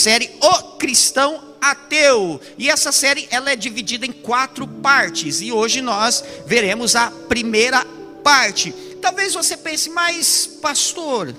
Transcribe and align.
série 0.00 0.30
O 0.40 0.78
Cristão 0.78 1.50
Ateu. 1.60 2.40
E 2.56 2.70
essa 2.70 2.90
série 2.90 3.28
ela 3.30 3.50
é 3.50 3.56
dividida 3.56 4.06
em 4.06 4.12
quatro 4.12 4.66
partes 4.66 5.42
e 5.42 5.52
hoje 5.52 5.82
nós 5.82 6.24
veremos 6.46 6.96
a 6.96 7.10
primeira 7.10 7.84
parte. 8.24 8.72
Talvez 9.02 9.34
você 9.34 9.56
pense, 9.56 9.90
mas 9.90 10.46
pastor, 10.46 11.34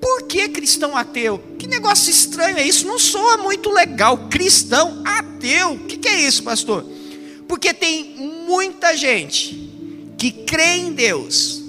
por 0.00 0.22
que 0.24 0.48
cristão 0.48 0.96
ateu? 0.96 1.42
Que 1.58 1.68
negócio 1.68 2.10
estranho 2.10 2.58
é 2.58 2.66
isso? 2.66 2.86
Não 2.86 2.98
soa 2.98 3.36
muito 3.36 3.70
legal. 3.70 4.28
Cristão 4.28 5.02
ateu. 5.04 5.74
O 5.74 5.86
que, 5.86 5.96
que 5.96 6.08
é 6.08 6.20
isso, 6.20 6.42
pastor? 6.42 6.84
Porque 7.46 7.72
tem 7.72 8.16
muita 8.46 8.96
gente 8.96 9.70
que 10.18 10.32
crê 10.32 10.76
em 10.76 10.92
Deus, 10.92 11.62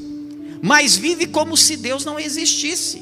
mas 0.62 0.96
vive 0.96 1.28
como 1.28 1.56
se 1.56 1.78
Deus 1.78 2.04
não 2.04 2.20
existisse. 2.20 3.02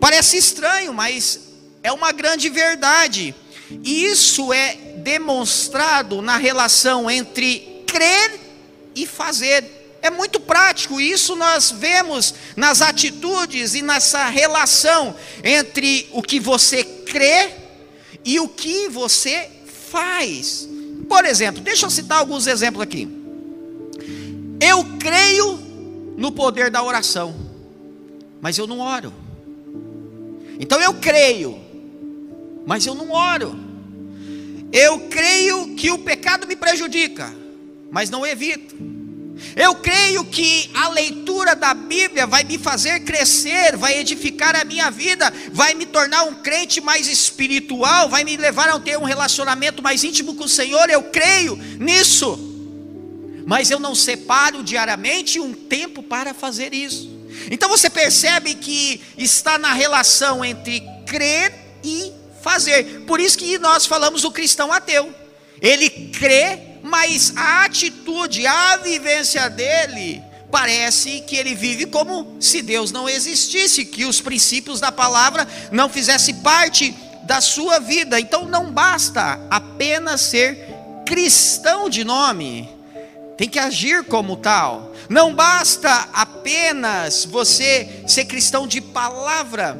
Parece 0.00 0.36
estranho, 0.36 0.92
mas 0.92 1.43
é 1.84 1.92
uma 1.92 2.10
grande 2.10 2.48
verdade. 2.48 3.34
E 3.84 4.06
isso 4.06 4.52
é 4.52 4.74
demonstrado 4.96 6.22
na 6.22 6.38
relação 6.38 7.10
entre 7.10 7.84
crer 7.86 8.40
e 8.96 9.06
fazer. 9.06 9.98
É 10.00 10.10
muito 10.10 10.40
prático, 10.40 11.00
isso 11.00 11.36
nós 11.36 11.70
vemos 11.70 12.34
nas 12.56 12.82
atitudes 12.82 13.74
e 13.74 13.82
nessa 13.82 14.26
relação 14.28 15.14
entre 15.42 16.08
o 16.12 16.22
que 16.22 16.40
você 16.40 16.82
crê 16.84 17.50
e 18.24 18.40
o 18.40 18.48
que 18.48 18.88
você 18.88 19.48
faz. 19.90 20.68
Por 21.08 21.24
exemplo, 21.24 21.62
deixa 21.62 21.86
eu 21.86 21.90
citar 21.90 22.18
alguns 22.18 22.46
exemplos 22.46 22.82
aqui. 22.82 23.08
Eu 24.60 24.84
creio 24.98 25.58
no 26.16 26.32
poder 26.32 26.70
da 26.70 26.82
oração, 26.82 27.34
mas 28.40 28.56
eu 28.58 28.66
não 28.66 28.80
oro. 28.80 29.12
Então 30.58 30.80
eu 30.80 30.94
creio, 30.94 31.63
mas 32.66 32.86
eu 32.86 32.94
não 32.94 33.10
oro. 33.10 33.58
Eu 34.72 35.00
creio 35.08 35.74
que 35.76 35.90
o 35.90 35.98
pecado 35.98 36.46
me 36.46 36.56
prejudica, 36.56 37.32
mas 37.90 38.10
não 38.10 38.26
evito. 38.26 38.74
Eu 39.56 39.74
creio 39.76 40.24
que 40.24 40.70
a 40.74 40.88
leitura 40.88 41.54
da 41.54 41.74
Bíblia 41.74 42.26
vai 42.26 42.44
me 42.44 42.56
fazer 42.58 43.00
crescer, 43.00 43.76
vai 43.76 43.98
edificar 43.98 44.56
a 44.56 44.64
minha 44.64 44.90
vida, 44.90 45.32
vai 45.52 45.74
me 45.74 45.86
tornar 45.86 46.24
um 46.24 46.34
crente 46.34 46.80
mais 46.80 47.08
espiritual, 47.08 48.08
vai 48.08 48.24
me 48.24 48.36
levar 48.36 48.68
a 48.68 48.78
ter 48.78 48.98
um 48.98 49.04
relacionamento 49.04 49.82
mais 49.82 50.02
íntimo 50.02 50.34
com 50.34 50.44
o 50.44 50.48
Senhor. 50.48 50.88
Eu 50.88 51.04
creio 51.04 51.56
nisso, 51.78 52.38
mas 53.46 53.70
eu 53.70 53.78
não 53.78 53.94
separo 53.94 54.62
diariamente 54.62 55.40
um 55.40 55.52
tempo 55.52 56.02
para 56.02 56.32
fazer 56.32 56.72
isso. 56.72 57.12
Então 57.50 57.68
você 57.68 57.90
percebe 57.90 58.54
que 58.54 59.00
está 59.18 59.58
na 59.58 59.72
relação 59.72 60.44
entre 60.44 60.82
crer 61.06 61.52
e 61.82 62.12
fazer. 62.44 63.04
Por 63.06 63.18
isso 63.18 63.38
que 63.38 63.58
nós 63.58 63.86
falamos 63.86 64.22
o 64.22 64.30
cristão 64.30 64.70
ateu. 64.70 65.12
Ele 65.60 65.88
crê, 65.88 66.58
mas 66.82 67.32
a 67.34 67.64
atitude, 67.64 68.46
a 68.46 68.76
vivência 68.76 69.48
dele 69.48 70.22
parece 70.50 71.22
que 71.22 71.34
ele 71.34 71.54
vive 71.54 71.86
como 71.86 72.36
se 72.38 72.62
Deus 72.62 72.92
não 72.92 73.08
existisse, 73.08 73.84
que 73.84 74.04
os 74.04 74.20
princípios 74.20 74.78
da 74.78 74.92
palavra 74.92 75.48
não 75.72 75.88
fizessem 75.88 76.36
parte 76.36 76.94
da 77.24 77.40
sua 77.40 77.80
vida. 77.80 78.20
Então 78.20 78.44
não 78.44 78.70
basta 78.70 79.40
apenas 79.50 80.20
ser 80.20 80.68
cristão 81.06 81.88
de 81.88 82.04
nome, 82.04 82.68
tem 83.36 83.48
que 83.48 83.58
agir 83.58 84.04
como 84.04 84.36
tal. 84.36 84.92
Não 85.08 85.34
basta 85.34 86.08
apenas 86.12 87.24
você 87.24 88.04
ser 88.06 88.26
cristão 88.26 88.66
de 88.66 88.80
palavra, 88.80 89.76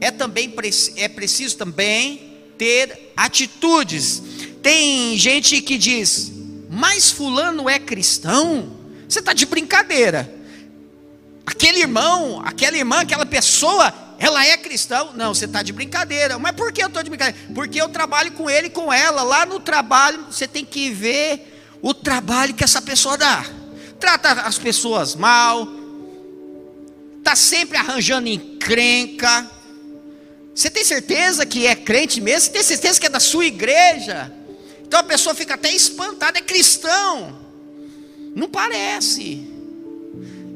é 0.00 0.10
também 0.10 0.52
é 0.96 1.08
preciso 1.08 1.56
também 1.56 2.36
ter 2.56 3.12
atitudes. 3.16 4.22
Tem 4.62 5.16
gente 5.16 5.60
que 5.62 5.78
diz: 5.78 6.32
"Mas 6.70 7.10
fulano 7.10 7.68
é 7.68 7.78
cristão?" 7.78 8.76
Você 9.08 9.20
está 9.20 9.32
de 9.32 9.46
brincadeira. 9.46 10.34
Aquele 11.46 11.80
irmão, 11.80 12.42
aquela 12.44 12.76
irmã, 12.76 13.00
aquela 13.00 13.24
pessoa, 13.24 13.92
ela 14.18 14.44
é 14.44 14.56
cristão? 14.56 15.12
Não, 15.14 15.34
você 15.34 15.46
está 15.46 15.62
de 15.62 15.72
brincadeira. 15.72 16.38
Mas 16.38 16.52
por 16.52 16.70
que 16.72 16.82
eu 16.82 16.88
estou 16.88 17.02
de 17.02 17.08
brincadeira? 17.08 17.38
Porque 17.54 17.80
eu 17.80 17.88
trabalho 17.88 18.32
com 18.32 18.50
ele, 18.50 18.68
com 18.68 18.92
ela. 18.92 19.22
Lá 19.22 19.46
no 19.46 19.58
trabalho, 19.58 20.26
você 20.30 20.46
tem 20.46 20.62
que 20.62 20.90
ver 20.90 21.78
o 21.80 21.94
trabalho 21.94 22.52
que 22.52 22.62
essa 22.62 22.82
pessoa 22.82 23.16
dá 23.16 23.46
trata 23.98 24.32
as 24.42 24.58
pessoas 24.58 25.14
mal, 25.14 25.68
está 27.18 27.34
sempre 27.36 27.76
arranjando 27.76 28.28
encrenca. 28.28 29.57
Você 30.58 30.70
tem 30.70 30.82
certeza 30.82 31.46
que 31.46 31.68
é 31.68 31.76
crente 31.76 32.20
mesmo? 32.20 32.40
Você 32.40 32.50
tem 32.50 32.64
certeza 32.64 32.98
que 32.98 33.06
é 33.06 33.08
da 33.08 33.20
sua 33.20 33.46
igreja? 33.46 34.32
Então 34.84 34.98
a 34.98 35.04
pessoa 35.04 35.32
fica 35.32 35.54
até 35.54 35.72
espantada, 35.72 36.36
é 36.36 36.42
cristão. 36.42 37.38
Não 38.34 38.48
parece. 38.48 39.46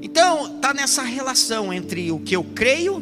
Então, 0.02 0.56
está 0.56 0.74
nessa 0.74 1.02
relação 1.02 1.72
entre 1.72 2.10
o 2.10 2.18
que 2.18 2.34
eu 2.34 2.42
creio 2.42 3.00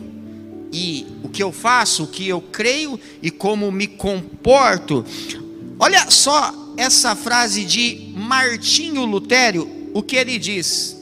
e 0.70 1.06
o 1.22 1.30
que 1.30 1.42
eu 1.42 1.50
faço, 1.50 2.04
o 2.04 2.06
que 2.06 2.28
eu 2.28 2.42
creio 2.42 3.00
e 3.22 3.30
como 3.30 3.72
me 3.72 3.86
comporto. 3.86 5.02
Olha 5.78 6.10
só 6.10 6.54
essa 6.76 7.16
frase 7.16 7.64
de 7.64 8.12
Martinho 8.14 9.06
Lutério, 9.06 9.88
o 9.94 10.02
que 10.02 10.16
ele 10.16 10.38
diz 10.38 10.98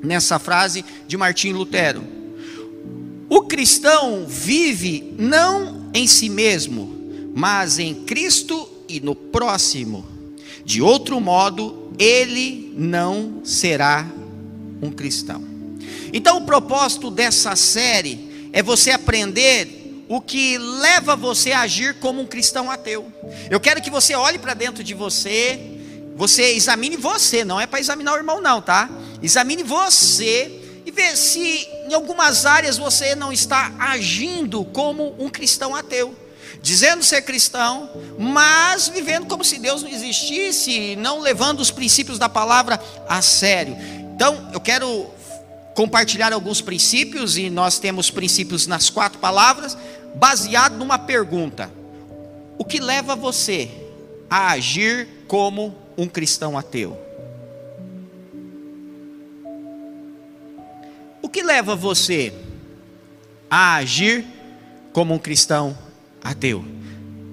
nessa 0.00 0.38
frase 0.38 0.84
de 1.08 1.16
Martim 1.16 1.50
Lutero? 1.50 2.17
O 3.28 3.42
cristão 3.42 4.24
vive 4.26 5.14
não 5.18 5.90
em 5.92 6.06
si 6.06 6.28
mesmo, 6.28 7.30
mas 7.34 7.78
em 7.78 7.94
Cristo 7.94 8.68
e 8.88 9.00
no 9.00 9.14
próximo. 9.14 10.04
De 10.64 10.80
outro 10.80 11.20
modo, 11.20 11.92
ele 11.98 12.72
não 12.76 13.40
será 13.44 14.06
um 14.80 14.90
cristão. 14.90 15.42
Então, 16.12 16.38
o 16.38 16.46
propósito 16.46 17.10
dessa 17.10 17.54
série 17.54 18.48
é 18.52 18.62
você 18.62 18.90
aprender 18.90 20.04
o 20.08 20.20
que 20.20 20.56
leva 20.56 21.14
você 21.14 21.52
a 21.52 21.60
agir 21.60 21.94
como 21.94 22.22
um 22.22 22.26
cristão 22.26 22.70
ateu. 22.70 23.12
Eu 23.50 23.60
quero 23.60 23.82
que 23.82 23.90
você 23.90 24.14
olhe 24.14 24.38
para 24.38 24.54
dentro 24.54 24.82
de 24.82 24.94
você 24.94 25.76
você 26.18 26.50
examine 26.54 26.96
você, 26.96 27.44
não 27.44 27.60
é 27.60 27.66
para 27.66 27.78
examinar 27.78 28.14
o 28.14 28.16
irmão, 28.16 28.40
não, 28.40 28.60
tá? 28.60 28.90
Examine 29.22 29.62
você 29.62 30.50
vê 30.98 31.14
se 31.14 31.68
em 31.88 31.94
algumas 31.94 32.44
áreas 32.44 32.76
você 32.76 33.14
não 33.14 33.32
está 33.32 33.72
agindo 33.78 34.64
como 34.64 35.14
um 35.16 35.30
cristão 35.30 35.76
ateu. 35.76 36.14
Dizendo 36.60 37.04
ser 37.04 37.22
cristão, 37.22 37.88
mas 38.18 38.88
vivendo 38.88 39.26
como 39.26 39.44
se 39.44 39.60
Deus 39.60 39.80
não 39.80 39.88
existisse, 39.88 40.96
não 40.96 41.20
levando 41.20 41.60
os 41.60 41.70
princípios 41.70 42.18
da 42.18 42.28
palavra 42.28 42.82
a 43.08 43.22
sério. 43.22 43.76
Então, 44.16 44.50
eu 44.52 44.60
quero 44.60 45.06
compartilhar 45.76 46.32
alguns 46.32 46.60
princípios, 46.60 47.36
e 47.36 47.48
nós 47.48 47.78
temos 47.78 48.10
princípios 48.10 48.66
nas 48.66 48.90
quatro 48.90 49.20
palavras, 49.20 49.78
baseado 50.16 50.76
numa 50.76 50.98
pergunta: 50.98 51.70
O 52.58 52.64
que 52.64 52.80
leva 52.80 53.14
você 53.14 53.70
a 54.28 54.50
agir 54.50 55.06
como 55.28 55.76
um 55.96 56.08
cristão 56.08 56.58
ateu? 56.58 57.07
Leva 61.48 61.74
você 61.74 62.34
a 63.50 63.76
agir 63.76 64.22
como 64.92 65.14
um 65.14 65.18
cristão 65.18 65.76
ateu? 66.22 66.62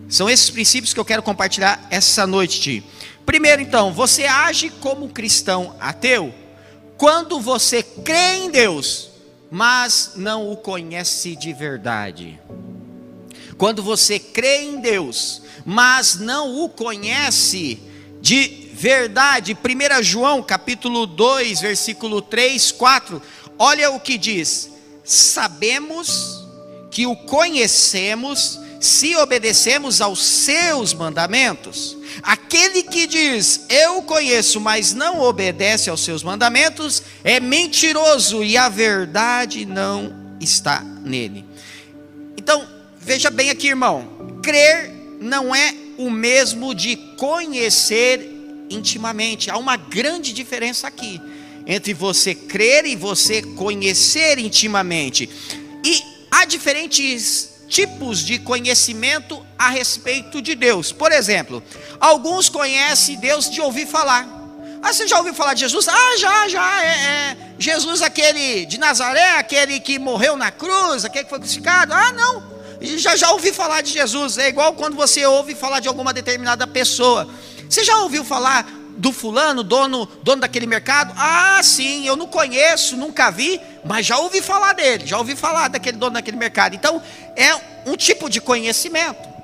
São 0.08 0.30
esses 0.30 0.50
princípios 0.50 0.94
que 0.94 1.00
eu 1.00 1.03
quero 1.03 1.22
compartilhar 1.22 1.86
essa 1.90 2.26
noite. 2.26 2.81
Primeiro, 3.26 3.62
então, 3.62 3.92
você 3.92 4.24
age 4.24 4.70
como 4.70 5.06
um 5.06 5.09
cristão 5.09 5.76
ateu 5.81 6.34
quando 6.97 7.41
você 7.41 7.84
crê 7.84 8.38
em 8.38 8.50
Deus, 8.50 9.09
mas 9.52 10.14
não 10.16 10.50
o 10.50 10.56
conhece 10.56 11.35
de 11.35 11.52
verdade. 11.52 12.40
Quando 13.58 13.84
você 13.84 14.18
crê 14.18 14.61
em 14.61 14.79
Deus, 14.79 15.41
mas 15.66 16.16
não 16.16 16.64
o 16.64 16.70
conhece 16.70 17.82
de 18.22 18.70
verdade. 18.73 19.53
1 19.53 20.03
João 20.03 20.44
capítulo 20.44 21.06
2, 21.06 21.61
versículo 21.61 22.22
3, 22.22 22.72
4. 22.73 23.22
Olha 23.57 23.91
o 23.91 23.99
que 23.99 24.17
diz: 24.17 24.69
Sabemos 25.03 26.43
que 26.91 27.05
o 27.05 27.16
conhecemos 27.16 28.59
se 28.79 29.16
obedecemos 29.16 29.99
aos 29.99 30.23
seus 30.23 30.93
mandamentos. 30.93 31.97
Aquele 32.22 32.84
que 32.84 33.07
diz, 33.07 33.66
eu 33.67 34.02
conheço, 34.03 34.61
mas 34.61 34.93
não 34.93 35.22
obedece 35.22 35.90
aos 35.90 36.03
seus 36.03 36.23
mandamentos, 36.23 37.02
é 37.23 37.40
mentiroso 37.40 38.43
e 38.43 38.57
a 38.57 38.69
verdade 38.69 39.66
não 39.66 40.37
está 40.40 40.81
nele. 40.81 41.43
Então, 42.37 42.67
veja 42.99 43.29
bem 43.29 43.49
aqui, 43.49 43.67
irmão: 43.67 44.08
crer 44.43 44.91
não 45.19 45.53
é 45.55 45.73
o 45.97 46.09
mesmo 46.09 46.75
de 46.75 46.96
conhecer 47.17 48.31
intimamente. 48.69 49.49
Há 49.49 49.58
uma 49.58 49.78
grande 49.78 50.34
diferença 50.34 50.87
aqui 50.87 51.22
entre 51.66 51.94
você 51.94 52.35
crer 52.35 52.85
e 52.85 52.96
você 52.96 53.41
conhecer 53.41 54.38
intimamente. 54.40 55.29
E 55.84 56.03
há 56.32 56.46
diferentes 56.46 57.56
tipos 57.67 58.20
de 58.20 58.40
conhecimento 58.40 59.46
a 59.58 59.70
respeito 59.70 60.41
de 60.41 60.56
Deus. 60.56 60.91
Por 60.91 61.12
exemplo, 61.12 61.64
alguns 62.00 62.50
conhecem 62.50 63.17
Deus 63.17 63.50
de 63.50 63.62
ouvir 63.62 63.88
falar. 63.88 64.28
Ah, 64.82 64.94
você 64.94 65.08
já 65.08 65.17
ouviu 65.17 65.34
falar 65.34 65.56
de 65.56 65.62
Jesus? 65.62 65.88
Ah, 65.88 66.17
já, 66.17 66.47
já. 66.47 66.84
É, 66.84 66.88
é, 66.88 67.38
Jesus, 67.58 68.03
aquele 68.03 68.68
de 68.68 68.78
Nazaré, 68.78 69.32
aquele 69.32 69.79
que 69.79 69.97
morreu 69.97 70.38
na 70.38 70.52
cruz, 70.52 71.03
aquele 71.03 71.23
que 71.23 71.29
foi 71.29 71.40
crucificado. 71.40 71.91
Ah, 71.91 72.11
não. 72.11 72.56
Já 72.82 73.16
já 73.16 73.32
ouvi 73.32 73.52
falar 73.52 73.82
de 73.82 73.91
Jesus. 73.91 74.38
É 74.38 74.47
igual 74.47 74.73
quando 74.73 74.96
você 74.96 75.26
ouve 75.26 75.56
falar 75.56 75.79
de 75.79 75.88
alguma 75.88 76.14
determinada 76.14 76.68
pessoa. 76.68 77.28
Você 77.68 77.84
já 77.84 77.97
ouviu 77.97 78.23
falar 78.23 78.68
do 78.97 79.12
fulano, 79.12 79.64
dono, 79.64 80.06
dono 80.24 80.42
daquele 80.42 80.66
mercado? 80.66 81.14
Ah, 81.18 81.59
sim, 81.64 82.08
eu 82.08 82.16
não 82.16 82.28
conheço, 82.28 82.96
nunca 82.96 83.30
vi, 83.30 83.59
mas 83.84 84.06
já 84.06 84.18
ouvi 84.18 84.42
falar 84.42 84.74
dele, 84.74 85.06
já 85.06 85.18
ouvi 85.18 85.36
falar 85.36 85.68
daquele 85.68 85.97
dono 85.97 86.14
daquele 86.14 86.38
mercado. 86.38 86.76
Então, 86.76 87.02
é 87.36 87.53
um 87.86 87.96
tipo 87.96 88.30
de 88.30 88.42
conhecimento. 88.42 89.36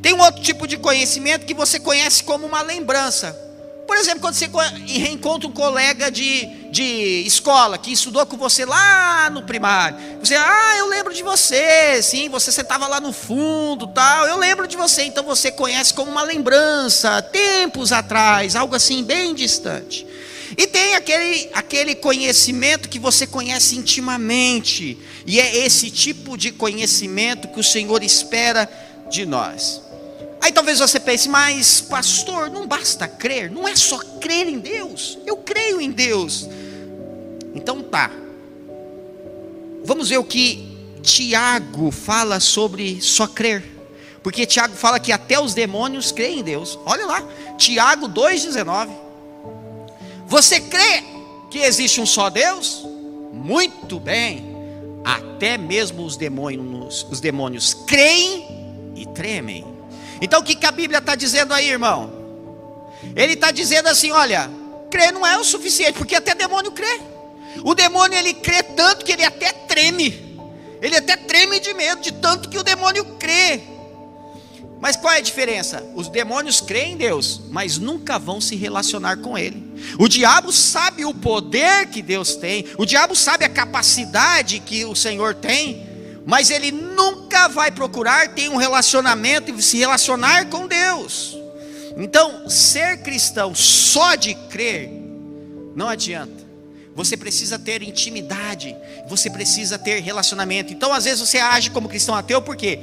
Tem 0.00 0.14
um 0.14 0.20
outro 0.20 0.42
tipo 0.42 0.66
de 0.66 0.78
conhecimento 0.78 1.44
que 1.44 1.54
você 1.54 1.78
conhece 1.78 2.24
como 2.24 2.46
uma 2.46 2.62
lembrança. 2.62 3.38
Por 3.86 3.96
exemplo, 3.96 4.20
quando 4.20 4.34
você 4.34 4.48
reencontra 4.86 5.48
um 5.48 5.52
colega 5.52 6.12
de, 6.12 6.46
de 6.70 7.24
escola 7.26 7.76
que 7.76 7.92
estudou 7.92 8.24
com 8.24 8.36
você 8.36 8.64
lá 8.64 9.28
no 9.30 9.42
primário, 9.42 9.98
você, 10.20 10.36
ah, 10.36 10.76
eu 10.78 10.86
lembro 10.86 11.12
de 11.12 11.24
você, 11.24 12.00
sim, 12.00 12.28
você 12.28 12.52
sentava 12.52 12.86
lá 12.86 13.00
no 13.00 13.12
fundo, 13.12 13.88
tal, 13.88 14.26
eu 14.26 14.36
lembro 14.36 14.49
de 14.70 14.76
você, 14.76 15.02
então 15.02 15.24
você 15.24 15.50
conhece 15.50 15.92
como 15.92 16.10
uma 16.10 16.22
lembrança, 16.22 17.20
tempos 17.20 17.92
atrás, 17.92 18.56
algo 18.56 18.74
assim 18.74 19.04
bem 19.04 19.34
distante. 19.34 20.06
E 20.56 20.66
tem 20.66 20.94
aquele, 20.94 21.50
aquele 21.52 21.94
conhecimento 21.94 22.88
que 22.88 22.98
você 22.98 23.26
conhece 23.26 23.76
intimamente, 23.76 24.96
e 25.26 25.38
é 25.38 25.56
esse 25.64 25.90
tipo 25.90 26.36
de 26.36 26.50
conhecimento 26.50 27.48
que 27.48 27.60
o 27.60 27.64
Senhor 27.64 28.02
espera 28.02 28.68
de 29.10 29.26
nós. 29.26 29.82
Aí 30.40 30.50
talvez 30.52 30.78
você 30.78 30.98
pense, 30.98 31.28
mas 31.28 31.80
pastor, 31.80 32.48
não 32.50 32.66
basta 32.66 33.06
crer, 33.06 33.50
não 33.50 33.68
é 33.68 33.76
só 33.76 33.98
crer 33.98 34.48
em 34.48 34.58
Deus, 34.58 35.18
eu 35.26 35.36
creio 35.36 35.80
em 35.80 35.90
Deus. 35.90 36.48
Então 37.54 37.82
tá. 37.82 38.10
Vamos 39.84 40.08
ver 40.08 40.18
o 40.18 40.24
que 40.24 40.76
Tiago 41.02 41.90
fala 41.90 42.40
sobre 42.40 43.00
só 43.02 43.26
crer. 43.26 43.79
Porque 44.22 44.44
Tiago 44.44 44.74
fala 44.74 45.00
que 45.00 45.12
até 45.12 45.40
os 45.40 45.54
demônios 45.54 46.12
creem 46.12 46.40
em 46.40 46.42
Deus. 46.42 46.78
Olha 46.84 47.06
lá, 47.06 47.22
Tiago 47.56 48.08
2,19. 48.08 48.90
Você 50.26 50.60
crê 50.60 51.02
que 51.50 51.58
existe 51.58 52.00
um 52.00 52.06
só 52.06 52.28
Deus? 52.30 52.86
Muito 53.32 53.98
bem. 53.98 54.54
Até 55.04 55.56
mesmo 55.56 56.04
os 56.04 56.16
demônios, 56.16 57.06
os 57.10 57.20
demônios 57.20 57.74
creem 57.86 58.92
e 58.94 59.06
tremem. 59.06 59.66
Então 60.20 60.40
o 60.40 60.44
que, 60.44 60.54
que 60.54 60.66
a 60.66 60.70
Bíblia 60.70 60.98
está 60.98 61.14
dizendo 61.14 61.54
aí, 61.54 61.70
irmão? 61.70 62.12
Ele 63.16 63.32
está 63.32 63.50
dizendo 63.50 63.88
assim: 63.88 64.10
olha, 64.10 64.50
crer 64.90 65.12
não 65.12 65.26
é 65.26 65.38
o 65.38 65.44
suficiente, 65.44 65.94
porque 65.94 66.14
até 66.14 66.34
demônio 66.34 66.72
crê. 66.72 67.00
O 67.64 67.74
demônio 67.74 68.18
ele 68.18 68.34
crê 68.34 68.62
tanto 68.62 69.04
que 69.04 69.12
ele 69.12 69.24
até 69.24 69.52
treme. 69.52 70.38
Ele 70.82 70.96
até 70.96 71.16
treme 71.16 71.60
de 71.60 71.74
medo, 71.74 72.00
de 72.00 72.12
tanto 72.12 72.48
que 72.48 72.58
o 72.58 72.62
demônio 72.62 73.04
crê. 73.18 73.60
Mas 74.80 74.96
qual 74.96 75.12
é 75.12 75.18
a 75.18 75.22
diferença? 75.22 75.84
Os 75.94 76.08
demônios 76.08 76.60
creem 76.60 76.94
em 76.94 76.96
Deus, 76.96 77.42
mas 77.50 77.78
nunca 77.78 78.18
vão 78.18 78.40
se 78.40 78.56
relacionar 78.56 79.18
com 79.18 79.36
Ele. 79.36 79.62
O 79.98 80.08
diabo 80.08 80.50
sabe 80.52 81.04
o 81.04 81.12
poder 81.12 81.86
que 81.88 82.00
Deus 82.00 82.34
tem, 82.34 82.64
o 82.78 82.86
diabo 82.86 83.14
sabe 83.14 83.44
a 83.44 83.48
capacidade 83.48 84.60
que 84.60 84.84
o 84.84 84.94
Senhor 84.94 85.34
tem, 85.34 85.86
mas 86.26 86.50
ele 86.50 86.70
nunca 86.70 87.48
vai 87.48 87.70
procurar 87.70 88.28
ter 88.34 88.48
um 88.48 88.56
relacionamento 88.56 89.50
e 89.50 89.62
se 89.62 89.78
relacionar 89.78 90.46
com 90.46 90.66
Deus. 90.66 91.36
Então, 91.96 92.48
ser 92.48 93.02
cristão 93.02 93.54
só 93.54 94.14
de 94.14 94.34
crer 94.34 95.00
não 95.74 95.88
adianta. 95.88 96.40
Você 96.94 97.16
precisa 97.16 97.58
ter 97.58 97.82
intimidade, 97.82 98.76
você 99.08 99.30
precisa 99.30 99.78
ter 99.78 100.00
relacionamento. 100.00 100.72
Então, 100.72 100.92
às 100.92 101.04
vezes 101.04 101.20
você 101.20 101.38
age 101.38 101.70
como 101.70 101.88
cristão 101.88 102.14
ateu 102.14 102.42
porque 102.42 102.80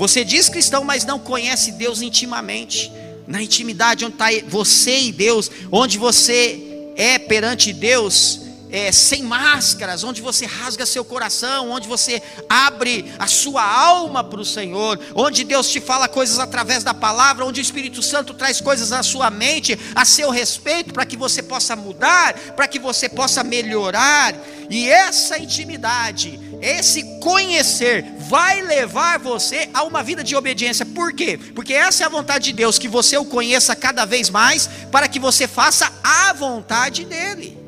você 0.00 0.24
diz 0.24 0.48
cristão, 0.48 0.82
mas 0.82 1.04
não 1.04 1.18
conhece 1.18 1.72
Deus 1.72 2.00
intimamente. 2.00 2.90
Na 3.26 3.42
intimidade 3.42 4.02
onde 4.02 4.14
está 4.14 4.28
você 4.48 4.98
e 4.98 5.12
Deus, 5.12 5.50
onde 5.70 5.98
você 5.98 6.58
é 6.96 7.18
perante 7.18 7.70
Deus, 7.70 8.40
é, 8.72 8.92
sem 8.92 9.22
máscaras, 9.22 10.04
onde 10.04 10.22
você 10.22 10.46
rasga 10.46 10.86
seu 10.86 11.04
coração, 11.04 11.70
onde 11.70 11.88
você 11.88 12.22
abre 12.48 13.12
a 13.18 13.26
sua 13.26 13.62
alma 13.62 14.22
para 14.22 14.40
o 14.40 14.44
Senhor, 14.44 14.98
onde 15.14 15.44
Deus 15.44 15.68
te 15.68 15.80
fala 15.80 16.08
coisas 16.08 16.38
através 16.38 16.84
da 16.84 16.94
palavra, 16.94 17.44
onde 17.44 17.60
o 17.60 17.62
Espírito 17.62 18.02
Santo 18.02 18.34
traz 18.34 18.60
coisas 18.60 18.92
à 18.92 19.02
sua 19.02 19.30
mente, 19.30 19.78
a 19.94 20.04
seu 20.04 20.30
respeito, 20.30 20.92
para 20.92 21.06
que 21.06 21.16
você 21.16 21.42
possa 21.42 21.74
mudar, 21.76 22.34
para 22.56 22.68
que 22.68 22.78
você 22.78 23.08
possa 23.08 23.42
melhorar. 23.42 24.34
E 24.68 24.88
essa 24.88 25.36
intimidade, 25.36 26.38
esse 26.62 27.02
conhecer, 27.18 28.04
vai 28.28 28.62
levar 28.62 29.18
você 29.18 29.68
a 29.74 29.82
uma 29.82 30.02
vida 30.02 30.22
de 30.22 30.36
obediência. 30.36 30.86
Por 30.86 31.12
quê? 31.12 31.36
Porque 31.54 31.74
essa 31.74 32.04
é 32.04 32.06
a 32.06 32.10
vontade 32.10 32.44
de 32.44 32.52
Deus, 32.52 32.78
que 32.78 32.86
você 32.86 33.16
o 33.16 33.24
conheça 33.24 33.74
cada 33.74 34.04
vez 34.04 34.30
mais, 34.30 34.68
para 34.92 35.08
que 35.08 35.18
você 35.18 35.48
faça 35.48 35.92
a 36.04 36.32
vontade 36.32 37.04
dEle. 37.04 37.59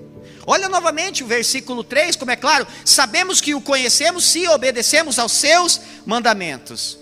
Olha 0.47 0.69
novamente 0.69 1.23
o 1.23 1.27
versículo 1.27 1.85
3, 1.85 2.17
como 2.17 2.31
é 2.31 2.37
claro, 2.37 2.67
sabemos 2.85 3.41
que 3.41 3.55
o 3.55 3.61
conhecemos 3.61 4.25
se 4.25 4.47
obedecemos 4.49 5.19
aos 5.19 5.33
seus 5.33 5.81
mandamentos. 6.05 6.99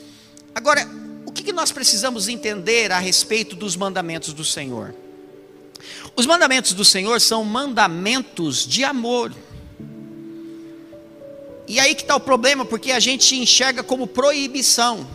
Agora, 0.55 0.87
o 1.25 1.33
que 1.33 1.53
nós 1.53 1.73
precisamos 1.73 2.29
entender 2.29 2.93
a 2.93 2.99
respeito 2.99 3.57
dos 3.57 3.77
mandamentos 3.77 4.33
do 4.33 4.45
Senhor? 4.45 4.95
Os 6.15 6.27
mandamentos 6.27 6.73
do 6.73 6.85
Senhor 6.85 7.21
são 7.21 7.45
mandamentos 7.45 8.67
de 8.67 8.85
amor. 8.85 9.33
E 11.67 11.79
aí 11.79 11.95
que 11.95 12.03
está 12.03 12.17
o 12.17 12.21
problema, 12.21 12.65
porque 12.65 12.91
a 12.91 13.01
gente 13.01 13.37
enxerga 13.37 13.83
como 13.83 14.07
proibição. 14.07 15.07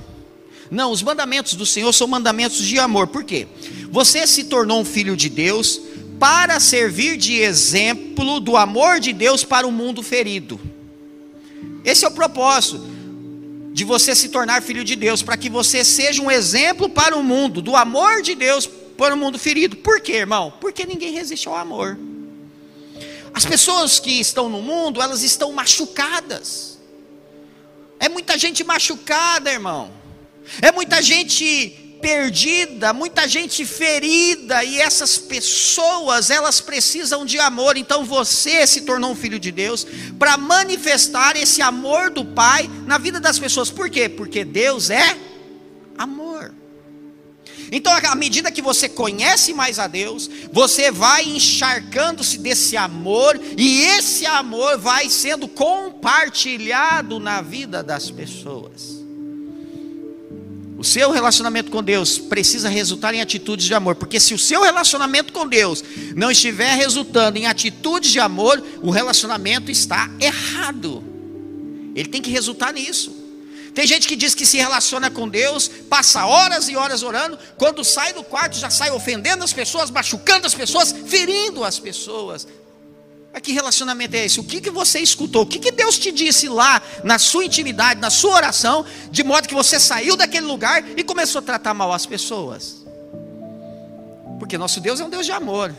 Não, 0.71 0.91
os 0.91 1.03
mandamentos 1.03 1.53
do 1.53 1.65
Senhor 1.65 1.93
são 1.93 2.07
mandamentos 2.07 2.63
de 2.65 2.79
amor. 2.79 3.07
Por 3.07 3.23
quê? 3.23 3.47
Você 3.91 4.25
se 4.25 4.45
tornou 4.45 4.79
um 4.79 4.85
filho 4.85 5.15
de 5.15 5.29
Deus, 5.29 5.81
para 6.19 6.59
servir 6.59 7.17
de 7.17 7.39
exemplo 7.39 8.39
do 8.39 8.55
amor 8.55 8.99
de 8.99 9.13
Deus 9.13 9.43
para 9.43 9.67
o 9.67 9.71
mundo 9.71 10.01
ferido. 10.01 10.59
Esse 11.83 12.05
é 12.05 12.07
o 12.07 12.11
propósito 12.11 12.95
de 13.73 13.83
você 13.83 14.15
se 14.15 14.29
tornar 14.29 14.61
filho 14.61 14.83
de 14.83 14.95
Deus, 14.95 15.21
para 15.21 15.35
que 15.35 15.49
você 15.49 15.83
seja 15.83 16.21
um 16.21 16.31
exemplo 16.31 16.89
para 16.89 17.15
o 17.17 17.21
mundo 17.21 17.61
do 17.61 17.75
amor 17.75 18.21
de 18.21 18.33
Deus 18.33 18.65
para 18.97 19.13
o 19.13 19.17
mundo 19.17 19.37
ferido. 19.37 19.75
Por 19.75 19.99
quê, 19.99 20.13
irmão? 20.13 20.53
Porque 20.61 20.85
ninguém 20.85 21.11
resiste 21.11 21.47
ao 21.47 21.55
amor. 21.55 21.99
As 23.33 23.45
pessoas 23.45 23.99
que 23.99 24.11
estão 24.11 24.47
no 24.47 24.61
mundo, 24.61 25.01
elas 25.01 25.23
estão 25.23 25.51
machucadas. 25.51 26.79
É 27.99 28.07
muita 28.07 28.37
gente 28.37 28.63
machucada, 28.63 29.51
irmão. 29.51 29.91
É 30.61 30.71
muita 30.71 31.01
gente 31.01 31.84
perdida, 32.05 32.93
muita 32.93 33.27
gente 33.27 33.65
ferida, 33.65 34.63
e 34.63 34.79
essas 34.79 35.17
pessoas, 35.17 36.29
elas 36.29 36.61
precisam 36.61 37.25
de 37.25 37.39
amor. 37.39 37.77
Então 37.77 38.05
você 38.05 38.67
se 38.67 38.81
tornou 38.81 39.09
um 39.09 39.15
filho 39.15 39.39
de 39.39 39.51
Deus 39.51 39.87
para 40.19 40.37
manifestar 40.37 41.35
esse 41.35 41.63
amor 41.63 42.11
do 42.11 42.23
Pai 42.23 42.69
na 42.85 42.99
vida 42.99 43.19
das 43.19 43.39
pessoas. 43.39 43.71
Por 43.71 43.89
quê? 43.89 44.07
Porque 44.07 44.45
Deus 44.45 44.91
é 44.91 45.17
amor. 45.97 46.53
Então, 47.71 47.91
à 47.91 48.13
medida 48.13 48.51
que 48.51 48.61
você 48.61 48.87
conhece 48.87 49.51
mais 49.51 49.79
a 49.79 49.87
Deus, 49.87 50.29
você 50.53 50.91
vai 50.91 51.23
encharcando-se 51.23 52.37
desse 52.37 52.77
amor, 52.77 53.41
e 53.57 53.81
esse 53.81 54.27
amor 54.27 54.77
vai 54.77 55.09
sendo 55.09 55.47
compartilhado 55.47 57.19
na 57.19 57.41
vida 57.41 57.81
das 57.81 58.11
pessoas. 58.11 58.94
Seu 60.85 61.09
relacionamento 61.09 61.71
com 61.71 61.81
Deus 61.81 62.19
precisa 62.19 62.69
resultar 62.69 63.11
em 63.15 63.19
atitudes 63.19 63.65
de 63.65 63.73
amor, 63.73 63.95
porque 63.95 64.19
se 64.19 64.35
o 64.35 64.37
seu 64.37 64.61
relacionamento 64.61 65.33
com 65.33 65.47
Deus 65.47 65.83
não 66.15 66.29
estiver 66.29 66.75
resultando 66.75 67.39
em 67.39 67.47
atitudes 67.47 68.11
de 68.11 68.19
amor, 68.19 68.63
o 68.83 68.91
relacionamento 68.91 69.71
está 69.71 70.11
errado. 70.21 71.03
Ele 71.95 72.07
tem 72.07 72.21
que 72.21 72.29
resultar 72.29 72.71
nisso. 72.71 73.11
Tem 73.73 73.87
gente 73.87 74.07
que 74.07 74.15
diz 74.15 74.35
que 74.35 74.45
se 74.45 74.57
relaciona 74.57 75.09
com 75.09 75.27
Deus, 75.27 75.67
passa 75.89 76.23
horas 76.27 76.69
e 76.69 76.75
horas 76.75 77.01
orando, 77.01 77.39
quando 77.57 77.83
sai 77.83 78.13
do 78.13 78.23
quarto 78.23 78.55
já 78.55 78.69
sai 78.69 78.91
ofendendo 78.91 79.43
as 79.43 79.51
pessoas, 79.51 79.89
machucando 79.89 80.45
as 80.45 80.53
pessoas, 80.53 80.91
ferindo 81.07 81.63
as 81.63 81.79
pessoas. 81.79 82.47
Mas 83.35 83.41
que 83.41 83.51
relacionamento 83.51 84.15
é 84.15 84.23
esse? 84.23 84.39
O 84.39 84.45
que, 84.45 84.61
que 84.61 84.71
você 84.71 84.97
escutou? 84.99 85.41
O 85.41 85.45
que, 85.45 85.59
que 85.59 85.69
Deus 85.69 85.99
te 85.99 86.09
disse 86.09 86.47
lá 86.47 86.81
na 87.03 87.19
sua 87.19 87.43
intimidade, 87.43 87.99
na 87.99 88.09
sua 88.09 88.33
oração, 88.33 88.85
de 89.11 89.25
modo 89.25 89.45
que 89.45 89.53
você 89.53 89.77
saiu 89.77 90.15
daquele 90.15 90.45
lugar 90.45 90.81
e 90.95 91.03
começou 91.03 91.39
a 91.39 91.41
tratar 91.41 91.73
mal 91.73 91.91
as 91.91 92.05
pessoas? 92.05 92.85
Porque 94.39 94.57
nosso 94.57 94.79
Deus 94.79 95.01
é 95.01 95.03
um 95.03 95.09
Deus 95.09 95.25
de 95.25 95.33
amor. 95.33 95.75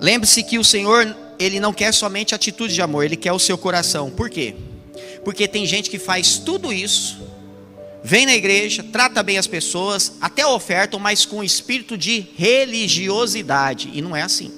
Lembre-se 0.00 0.42
que 0.42 0.58
o 0.58 0.64
Senhor, 0.64 1.14
Ele 1.38 1.60
não 1.60 1.74
quer 1.74 1.92
somente 1.92 2.34
atitude 2.34 2.72
de 2.72 2.80
amor, 2.80 3.04
Ele 3.04 3.16
quer 3.16 3.32
o 3.32 3.38
seu 3.38 3.58
coração. 3.58 4.10
Por 4.10 4.30
quê? 4.30 4.56
Porque 5.22 5.46
tem 5.46 5.66
gente 5.66 5.90
que 5.90 5.98
faz 5.98 6.38
tudo 6.38 6.72
isso, 6.72 7.22
vem 8.04 8.26
na 8.26 8.34
igreja, 8.34 8.84
trata 8.92 9.22
bem 9.22 9.38
as 9.38 9.46
pessoas, 9.46 10.12
até 10.20 10.46
ofertam, 10.46 11.00
mas 11.00 11.24
com 11.24 11.42
espírito 11.42 11.96
de 11.96 12.26
religiosidade. 12.36 13.90
E 13.94 14.02
não 14.02 14.14
é 14.14 14.20
assim. 14.20 14.52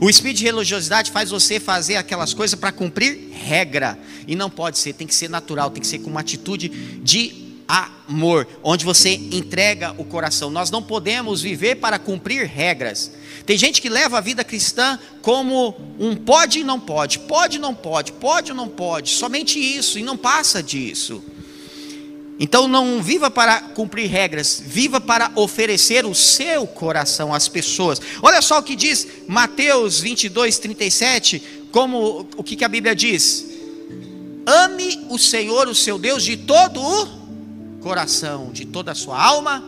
O 0.00 0.10
espírito 0.10 0.38
de 0.38 0.44
religiosidade 0.44 1.10
faz 1.10 1.30
você 1.30 1.58
fazer 1.58 1.96
aquelas 1.96 2.34
coisas 2.34 2.58
para 2.58 2.70
cumprir 2.70 3.30
regra. 3.32 3.98
E 4.28 4.36
não 4.36 4.50
pode 4.50 4.78
ser, 4.78 4.92
tem 4.92 5.06
que 5.06 5.14
ser 5.14 5.30
natural, 5.30 5.70
tem 5.70 5.80
que 5.80 5.86
ser 5.86 6.00
com 6.00 6.10
uma 6.10 6.20
atitude 6.20 6.68
de 7.02 7.42
amor, 7.66 8.46
onde 8.62 8.84
você 8.84 9.14
entrega 9.14 9.94
o 9.96 10.04
coração. 10.04 10.50
Nós 10.50 10.70
não 10.70 10.82
podemos 10.82 11.40
viver 11.40 11.76
para 11.76 11.98
cumprir 11.98 12.46
regras. 12.46 13.10
Tem 13.46 13.56
gente 13.56 13.80
que 13.80 13.88
leva 13.88 14.18
a 14.18 14.20
vida 14.20 14.44
cristã 14.44 14.98
como 15.22 15.74
um 15.98 16.14
pode 16.14 16.60
e 16.60 16.64
não 16.64 16.78
pode, 16.78 17.18
pode 17.20 17.56
e 17.56 17.60
não 17.60 17.74
pode, 17.74 18.12
pode 18.12 18.52
ou 18.52 18.56
não 18.56 18.68
pode, 18.68 19.10
somente 19.10 19.58
isso, 19.58 19.98
e 19.98 20.02
não 20.02 20.16
passa 20.16 20.62
disso. 20.62 21.22
Então 22.38 22.66
não 22.66 23.00
viva 23.02 23.30
para 23.30 23.60
cumprir 23.60 24.10
regras, 24.10 24.62
viva 24.64 25.00
para 25.00 25.30
oferecer 25.36 26.04
o 26.04 26.14
seu 26.14 26.66
coração 26.66 27.32
às 27.32 27.48
pessoas. 27.48 28.00
Olha 28.20 28.42
só 28.42 28.58
o 28.58 28.62
que 28.62 28.74
diz 28.74 29.06
Mateus 29.28 30.00
22, 30.00 30.58
37, 30.58 31.42
como 31.70 32.26
o 32.36 32.42
que, 32.42 32.56
que 32.56 32.64
a 32.64 32.68
Bíblia 32.68 32.94
diz? 32.94 33.46
Ame 34.46 35.06
o 35.08 35.18
Senhor, 35.18 35.68
o 35.68 35.74
seu 35.74 35.98
Deus, 35.98 36.22
de 36.22 36.36
todo 36.36 36.80
o 36.80 37.78
coração, 37.80 38.50
de 38.52 38.64
toda 38.64 38.92
a 38.92 38.94
sua 38.94 39.22
alma 39.22 39.64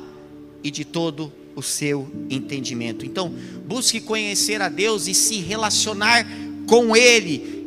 e 0.63 0.71
de 0.71 0.85
todo 0.85 1.33
o 1.55 1.63
seu 1.63 2.09
entendimento. 2.29 3.07
Então, 3.07 3.33
busque 3.65 4.01
conhecer 4.01 4.61
a 4.61 4.69
Deus 4.69 5.07
e 5.07 5.15
se 5.15 5.37
relacionar 5.37 6.27
com 6.67 6.95
Ele. 6.97 7.65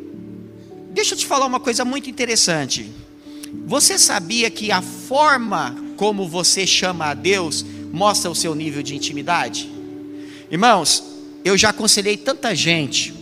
Deixa 0.92 1.14
eu 1.14 1.18
te 1.18 1.26
falar 1.26 1.46
uma 1.46 1.60
coisa 1.60 1.84
muito 1.84 2.08
interessante. 2.08 2.90
Você 3.66 3.98
sabia 3.98 4.50
que 4.50 4.70
a 4.70 4.80
forma 4.80 5.76
como 5.96 6.28
você 6.28 6.66
chama 6.66 7.06
a 7.06 7.14
Deus 7.14 7.64
mostra 7.92 8.30
o 8.30 8.34
seu 8.34 8.54
nível 8.54 8.82
de 8.82 8.94
intimidade? 8.94 9.70
Irmãos, 10.50 11.02
eu 11.44 11.56
já 11.56 11.70
aconselhei 11.70 12.16
tanta 12.16 12.54
gente, 12.54 13.14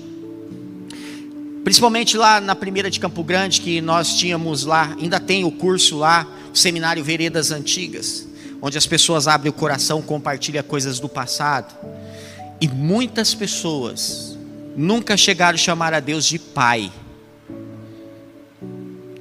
principalmente 1.64 2.16
lá 2.16 2.40
na 2.40 2.54
primeira 2.54 2.90
de 2.90 2.98
Campo 2.98 3.22
Grande, 3.22 3.60
que 3.60 3.80
nós 3.80 4.16
tínhamos 4.16 4.64
lá, 4.64 4.96
ainda 5.00 5.20
tem 5.20 5.44
o 5.44 5.50
curso 5.50 5.98
lá, 5.98 6.26
o 6.52 6.56
seminário 6.56 7.04
Veredas 7.04 7.50
Antigas, 7.50 8.26
onde 8.60 8.76
as 8.76 8.86
pessoas 8.86 9.28
abrem 9.28 9.50
o 9.50 9.52
coração, 9.52 10.02
compartilham 10.02 10.62
coisas 10.62 10.98
do 10.98 11.08
passado. 11.08 11.74
E 12.60 12.66
muitas 12.66 13.34
pessoas 13.34 14.36
nunca 14.76 15.16
chegaram 15.16 15.54
a 15.54 15.58
chamar 15.58 15.94
a 15.94 16.00
Deus 16.00 16.24
de 16.24 16.38
Pai. 16.38 16.90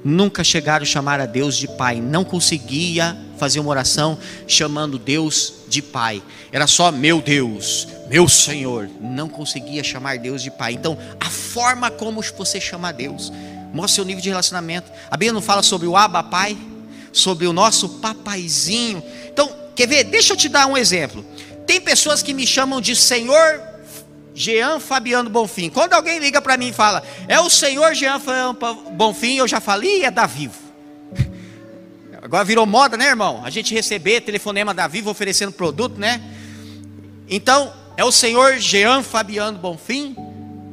Nunca 0.08 0.42
chegaram 0.42 0.84
a 0.84 0.86
chamar 0.86 1.20
a 1.20 1.26
Deus 1.26 1.54
de 1.54 1.68
Pai. 1.68 2.00
Não 2.00 2.24
conseguia 2.24 3.14
fazer 3.36 3.60
uma 3.60 3.68
oração 3.68 4.18
chamando 4.46 4.98
Deus 4.98 5.64
de 5.68 5.82
Pai. 5.82 6.22
Era 6.50 6.66
só 6.66 6.90
meu 6.90 7.20
Deus, 7.20 7.86
meu 8.08 8.26
Senhor. 8.26 8.88
Não 9.02 9.28
conseguia 9.28 9.84
chamar 9.84 10.16
Deus 10.18 10.42
de 10.42 10.50
Pai. 10.50 10.72
Então, 10.72 10.96
a 11.20 11.28
forma 11.28 11.90
como 11.90 12.22
você 12.22 12.58
chama 12.58 12.90
Deus 12.90 13.30
mostra 13.70 13.96
seu 13.96 14.04
nível 14.06 14.22
de 14.22 14.30
relacionamento. 14.30 14.90
A 15.10 15.16
Bíblia 15.16 15.34
não 15.34 15.42
fala 15.42 15.62
sobre 15.62 15.86
o 15.86 15.94
Abba 15.94 16.22
Pai 16.22 16.56
sobre 17.12 17.46
o 17.46 17.52
nosso 17.52 17.88
papaizinho. 18.00 19.02
Então, 19.26 19.54
quer 19.76 19.86
ver? 19.86 20.04
Deixa 20.04 20.32
eu 20.32 20.36
te 20.38 20.48
dar 20.48 20.66
um 20.66 20.76
exemplo. 20.76 21.22
Tem 21.66 21.80
pessoas 21.80 22.22
que 22.22 22.32
me 22.32 22.46
chamam 22.46 22.80
de 22.80 22.96
Senhor 22.96 23.60
Jean 24.38 24.78
Fabiano 24.78 25.28
Bonfim. 25.28 25.68
Quando 25.68 25.94
alguém 25.94 26.20
liga 26.20 26.40
para 26.40 26.56
mim 26.56 26.68
e 26.68 26.72
fala, 26.72 27.02
é 27.26 27.40
o 27.40 27.50
Senhor 27.50 27.92
Jean 27.94 28.20
Bonfim, 28.92 29.36
eu 29.36 29.48
já 29.48 29.60
falei, 29.60 30.04
é 30.04 30.10
da 30.10 30.26
Vivo. 30.26 30.58
Agora 32.22 32.44
virou 32.44 32.64
moda, 32.64 32.96
né, 32.96 33.06
irmão? 33.06 33.42
A 33.44 33.50
gente 33.50 33.74
receber 33.74 34.20
telefonema 34.20 34.72
da 34.72 34.86
Vivo 34.86 35.10
oferecendo 35.10 35.50
produto, 35.50 35.98
né? 35.98 36.22
Então, 37.28 37.72
é 37.96 38.04
o 38.04 38.12
Senhor 38.12 38.58
Jean 38.58 39.02
Fabiano 39.02 39.58
Bonfim. 39.58 40.16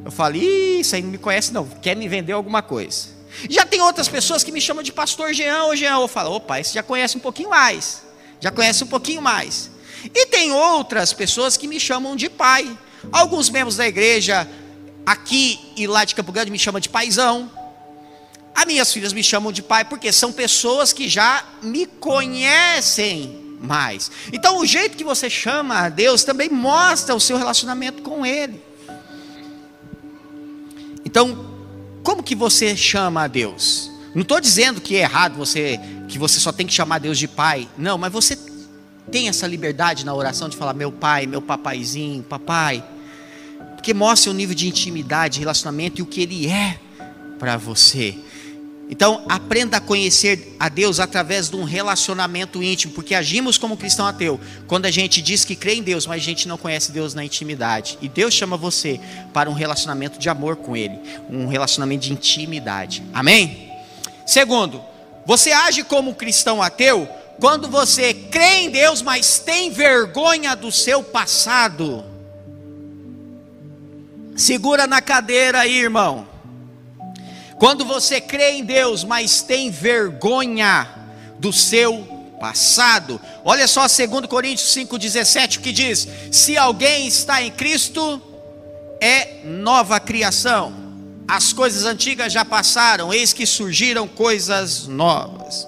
Eu 0.04 0.12
falei, 0.12 0.80
isso 0.80 0.94
aí 0.94 1.02
não 1.02 1.10
me 1.10 1.18
conhece, 1.18 1.52
não. 1.52 1.66
Quer 1.66 1.96
me 1.96 2.06
vender 2.06 2.32
alguma 2.32 2.62
coisa. 2.62 3.08
Já 3.50 3.66
tem 3.66 3.82
outras 3.82 4.08
pessoas 4.08 4.44
que 4.44 4.52
me 4.52 4.60
chamam 4.60 4.82
de 4.82 4.92
pastor 4.92 5.34
Jean 5.34 5.64
ou 5.64 5.74
Jean. 5.74 6.00
Eu 6.00 6.08
falo, 6.08 6.36
opa, 6.36 6.60
esse 6.60 6.72
já 6.72 6.84
conhece 6.84 7.16
um 7.16 7.20
pouquinho 7.20 7.50
mais. 7.50 8.04
Já 8.40 8.52
conhece 8.52 8.84
um 8.84 8.86
pouquinho 8.86 9.20
mais. 9.20 9.70
E 10.14 10.26
tem 10.26 10.52
outras 10.52 11.12
pessoas 11.12 11.56
que 11.56 11.66
me 11.66 11.80
chamam 11.80 12.14
de 12.14 12.30
pai. 12.30 12.78
Alguns 13.12 13.48
membros 13.50 13.76
da 13.76 13.86
igreja 13.86 14.48
aqui 15.04 15.58
e 15.76 15.86
lá 15.86 16.04
de 16.04 16.14
Campo 16.14 16.32
Grande 16.32 16.50
me 16.50 16.58
chamam 16.58 16.80
de 16.80 16.88
paizão. 16.88 17.50
As 18.54 18.64
minhas 18.64 18.92
filhas 18.92 19.12
me 19.12 19.22
chamam 19.22 19.52
de 19.52 19.62
pai 19.62 19.84
porque 19.84 20.10
são 20.12 20.32
pessoas 20.32 20.92
que 20.92 21.08
já 21.08 21.44
me 21.62 21.86
conhecem 21.86 23.56
mais. 23.60 24.10
Então, 24.32 24.58
o 24.58 24.66
jeito 24.66 24.96
que 24.96 25.04
você 25.04 25.28
chama 25.28 25.78
a 25.78 25.88
Deus 25.88 26.24
também 26.24 26.48
mostra 26.48 27.14
o 27.14 27.20
seu 27.20 27.36
relacionamento 27.36 28.02
com 28.02 28.24
Ele. 28.24 28.62
Então, 31.04 31.54
como 32.02 32.22
que 32.22 32.34
você 32.34 32.76
chama 32.76 33.24
a 33.24 33.26
Deus? 33.26 33.90
Não 34.14 34.22
estou 34.22 34.40
dizendo 34.40 34.80
que 34.80 34.96
é 34.96 35.00
errado 35.00 35.36
você, 35.36 35.78
que 36.08 36.18
você 36.18 36.40
só 36.40 36.50
tem 36.50 36.66
que 36.66 36.72
chamar 36.72 36.98
Deus 36.98 37.18
de 37.18 37.28
pai. 37.28 37.68
Não, 37.76 37.98
mas 37.98 38.12
você 38.12 38.38
tem 39.10 39.28
essa 39.28 39.46
liberdade 39.46 40.04
na 40.04 40.14
oração 40.14 40.48
de 40.48 40.56
falar 40.56 40.72
meu 40.72 40.90
pai, 40.90 41.26
meu 41.26 41.42
papaizinho, 41.42 42.22
papai. 42.22 42.82
Porque 43.86 43.94
mostra 43.94 44.32
o 44.32 44.34
nível 44.34 44.52
de 44.52 44.66
intimidade, 44.66 45.38
relacionamento 45.38 46.00
e 46.00 46.02
o 46.02 46.06
que 46.06 46.20
ele 46.20 46.48
é 46.48 46.76
para 47.38 47.56
você. 47.56 48.18
Então, 48.90 49.24
aprenda 49.28 49.76
a 49.76 49.80
conhecer 49.80 50.56
a 50.58 50.68
Deus 50.68 50.98
através 50.98 51.48
de 51.48 51.54
um 51.54 51.62
relacionamento 51.62 52.60
íntimo, 52.60 52.92
porque 52.94 53.14
agimos 53.14 53.56
como 53.56 53.76
cristão 53.76 54.04
ateu 54.04 54.40
quando 54.66 54.86
a 54.86 54.90
gente 54.90 55.22
diz 55.22 55.44
que 55.44 55.54
crê 55.54 55.74
em 55.74 55.84
Deus, 55.84 56.04
mas 56.04 56.20
a 56.20 56.24
gente 56.24 56.48
não 56.48 56.58
conhece 56.58 56.90
Deus 56.90 57.14
na 57.14 57.24
intimidade. 57.24 57.96
E 58.02 58.08
Deus 58.08 58.34
chama 58.34 58.56
você 58.56 59.00
para 59.32 59.48
um 59.48 59.54
relacionamento 59.54 60.18
de 60.18 60.28
amor 60.28 60.56
com 60.56 60.76
Ele, 60.76 60.98
um 61.30 61.46
relacionamento 61.46 62.06
de 62.06 62.12
intimidade. 62.12 63.04
Amém? 63.14 63.70
Segundo, 64.26 64.82
você 65.24 65.52
age 65.52 65.84
como 65.84 66.12
cristão 66.16 66.60
ateu 66.60 67.08
quando 67.38 67.68
você 67.68 68.12
crê 68.12 68.62
em 68.62 68.70
Deus, 68.70 69.00
mas 69.00 69.38
tem 69.38 69.70
vergonha 69.70 70.56
do 70.56 70.72
seu 70.72 71.04
passado. 71.04 72.15
Segura 74.36 74.86
na 74.86 75.00
cadeira 75.00 75.60
aí, 75.60 75.78
irmão. 75.78 76.28
Quando 77.58 77.84
você 77.86 78.20
crê 78.20 78.52
em 78.52 78.64
Deus, 78.64 79.02
mas 79.02 79.40
tem 79.40 79.70
vergonha 79.70 80.86
do 81.38 81.52
seu 81.52 82.06
passado. 82.38 83.18
Olha 83.42 83.66
só 83.66 83.86
2 83.88 84.26
Coríntios 84.28 84.68
5,17 84.74 85.60
que 85.60 85.72
diz: 85.72 86.06
Se 86.30 86.56
alguém 86.56 87.06
está 87.06 87.42
em 87.42 87.50
Cristo, 87.50 88.20
é 89.00 89.38
nova 89.44 89.98
criação. 89.98 90.84
As 91.26 91.52
coisas 91.52 91.84
antigas 91.84 92.32
já 92.32 92.44
passaram, 92.44 93.12
eis 93.12 93.32
que 93.32 93.46
surgiram 93.46 94.06
coisas 94.06 94.86
novas. 94.86 95.66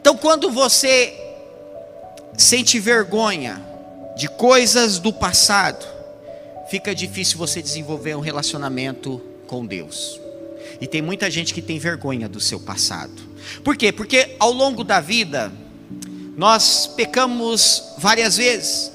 Então, 0.00 0.16
quando 0.16 0.50
você 0.50 1.14
sente 2.36 2.80
vergonha 2.80 3.62
de 4.16 4.28
coisas 4.28 4.98
do 4.98 5.12
passado, 5.12 5.86
fica 6.70 6.94
difícil 6.94 7.36
você 7.36 7.60
desenvolver 7.60 8.14
um 8.14 8.20
relacionamento 8.20 9.20
com 9.48 9.66
Deus. 9.66 10.20
E 10.80 10.86
tem 10.86 11.02
muita 11.02 11.28
gente 11.28 11.52
que 11.52 11.60
tem 11.60 11.80
vergonha 11.80 12.28
do 12.28 12.40
seu 12.40 12.60
passado. 12.60 13.20
Por 13.64 13.76
quê? 13.76 13.90
Porque 13.90 14.36
ao 14.38 14.52
longo 14.52 14.84
da 14.84 15.00
vida, 15.00 15.52
nós 16.36 16.86
pecamos 16.86 17.82
várias 17.98 18.36
vezes. 18.36 18.92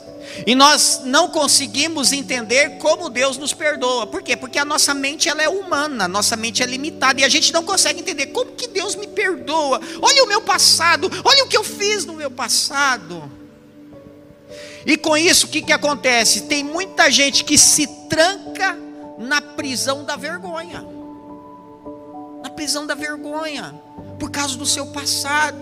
E 0.47 0.55
nós 0.55 1.01
não 1.03 1.29
conseguimos 1.29 2.13
entender 2.13 2.77
como 2.77 3.09
Deus 3.09 3.37
nos 3.37 3.53
perdoa. 3.53 4.07
Por 4.07 4.23
quê? 4.23 4.37
Porque 4.37 4.57
a 4.57 4.65
nossa 4.65 4.93
mente 4.93 5.27
ela 5.27 5.43
é 5.43 5.49
humana, 5.49 6.05
a 6.05 6.07
nossa 6.07 6.37
mente 6.37 6.63
é 6.63 6.65
limitada 6.65 7.21
e 7.21 7.23
a 7.25 7.29
gente 7.29 7.53
não 7.53 7.63
consegue 7.63 7.99
entender 7.99 8.27
como 8.27 8.53
que 8.53 8.67
Deus 8.67 8.95
me 8.95 9.07
perdoa. 9.07 9.81
Olha 10.01 10.23
o 10.23 10.27
meu 10.27 10.41
passado, 10.41 11.11
olha 11.23 11.43
o 11.43 11.47
que 11.47 11.57
eu 11.57 11.63
fiz 11.63 12.05
no 12.05 12.13
meu 12.13 12.31
passado. 12.31 13.44
E 14.85 14.97
com 14.97 15.17
isso, 15.17 15.47
o 15.47 15.49
que, 15.49 15.61
que 15.61 15.73
acontece? 15.73 16.41
Tem 16.41 16.63
muita 16.63 17.09
gente 17.09 17.43
que 17.43 17.57
se 17.57 17.87
tranca 18.07 18.77
na 19.17 19.41
prisão 19.41 20.03
da 20.03 20.15
vergonha 20.15 20.95
na 22.45 22.51
prisão 22.51 22.85
da 22.85 22.93
vergonha, 22.93 23.73
por 24.19 24.29
causa 24.29 24.55
do 24.55 24.67
seu 24.67 24.85
passado. 24.85 25.57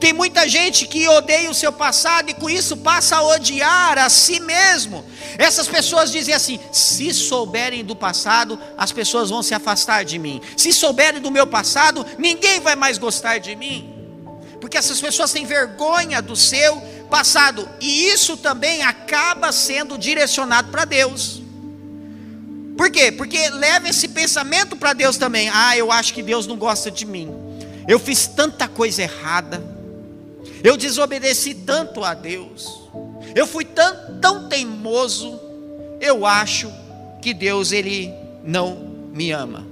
Tem 0.00 0.12
muita 0.12 0.48
gente 0.48 0.84
que 0.88 1.06
odeia 1.06 1.48
o 1.48 1.54
seu 1.54 1.72
passado 1.72 2.28
e 2.28 2.34
com 2.34 2.50
isso 2.50 2.76
passa 2.78 3.18
a 3.18 3.22
odiar 3.22 3.96
a 3.96 4.08
si 4.08 4.40
mesmo. 4.40 5.04
Essas 5.38 5.68
pessoas 5.68 6.10
dizem 6.10 6.34
assim: 6.34 6.58
se 6.72 7.14
souberem 7.14 7.84
do 7.84 7.94
passado, 7.94 8.58
as 8.76 8.90
pessoas 8.90 9.30
vão 9.30 9.44
se 9.44 9.54
afastar 9.54 10.04
de 10.04 10.18
mim. 10.18 10.40
Se 10.56 10.72
souberem 10.72 11.20
do 11.20 11.30
meu 11.30 11.46
passado, 11.46 12.04
ninguém 12.18 12.58
vai 12.58 12.74
mais 12.74 12.98
gostar 12.98 13.38
de 13.38 13.54
mim. 13.54 13.94
Porque 14.60 14.76
essas 14.76 15.00
pessoas 15.00 15.30
têm 15.30 15.46
vergonha 15.46 16.20
do 16.20 16.34
seu 16.34 16.82
passado, 17.08 17.68
e 17.80 18.06
isso 18.06 18.36
também 18.36 18.82
acaba 18.82 19.50
sendo 19.52 19.98
direcionado 19.98 20.70
para 20.70 20.84
Deus. 20.84 21.42
Por 22.76 22.90
quê? 22.90 23.10
Porque 23.10 23.50
leva 23.50 23.88
esse 23.88 24.06
pensamento 24.08 24.76
para 24.76 24.92
Deus 24.92 25.16
também. 25.16 25.50
Ah, 25.52 25.76
eu 25.76 25.90
acho 25.90 26.14
que 26.14 26.22
Deus 26.22 26.46
não 26.46 26.56
gosta 26.56 26.90
de 26.90 27.04
mim. 27.04 27.28
eu 27.88 27.98
fiz 27.98 28.26
tanta 28.26 28.68
coisa 28.68 29.02
errada, 29.02 29.62
eu 30.62 30.76
desobedeci 30.76 31.54
tanto 31.54 32.04
a 32.04 32.12
Deus, 32.12 32.82
eu 33.34 33.46
fui 33.46 33.64
tão, 33.64 34.18
tão 34.20 34.48
teimoso, 34.48 35.40
eu 36.00 36.26
acho 36.26 36.70
que 37.22 37.32
Deus 37.32 37.72
ele 37.72 38.12
não 38.44 38.76
me 39.12 39.32
ama. 39.32 39.66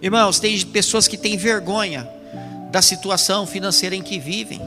Irmãos, 0.00 0.38
tem 0.38 0.60
pessoas 0.66 1.08
que 1.08 1.16
têm 1.16 1.36
vergonha 1.36 2.08
da 2.70 2.80
situação 2.82 3.46
financeira 3.46 3.96
em 3.96 4.02
que 4.02 4.18
vivem. 4.18 4.60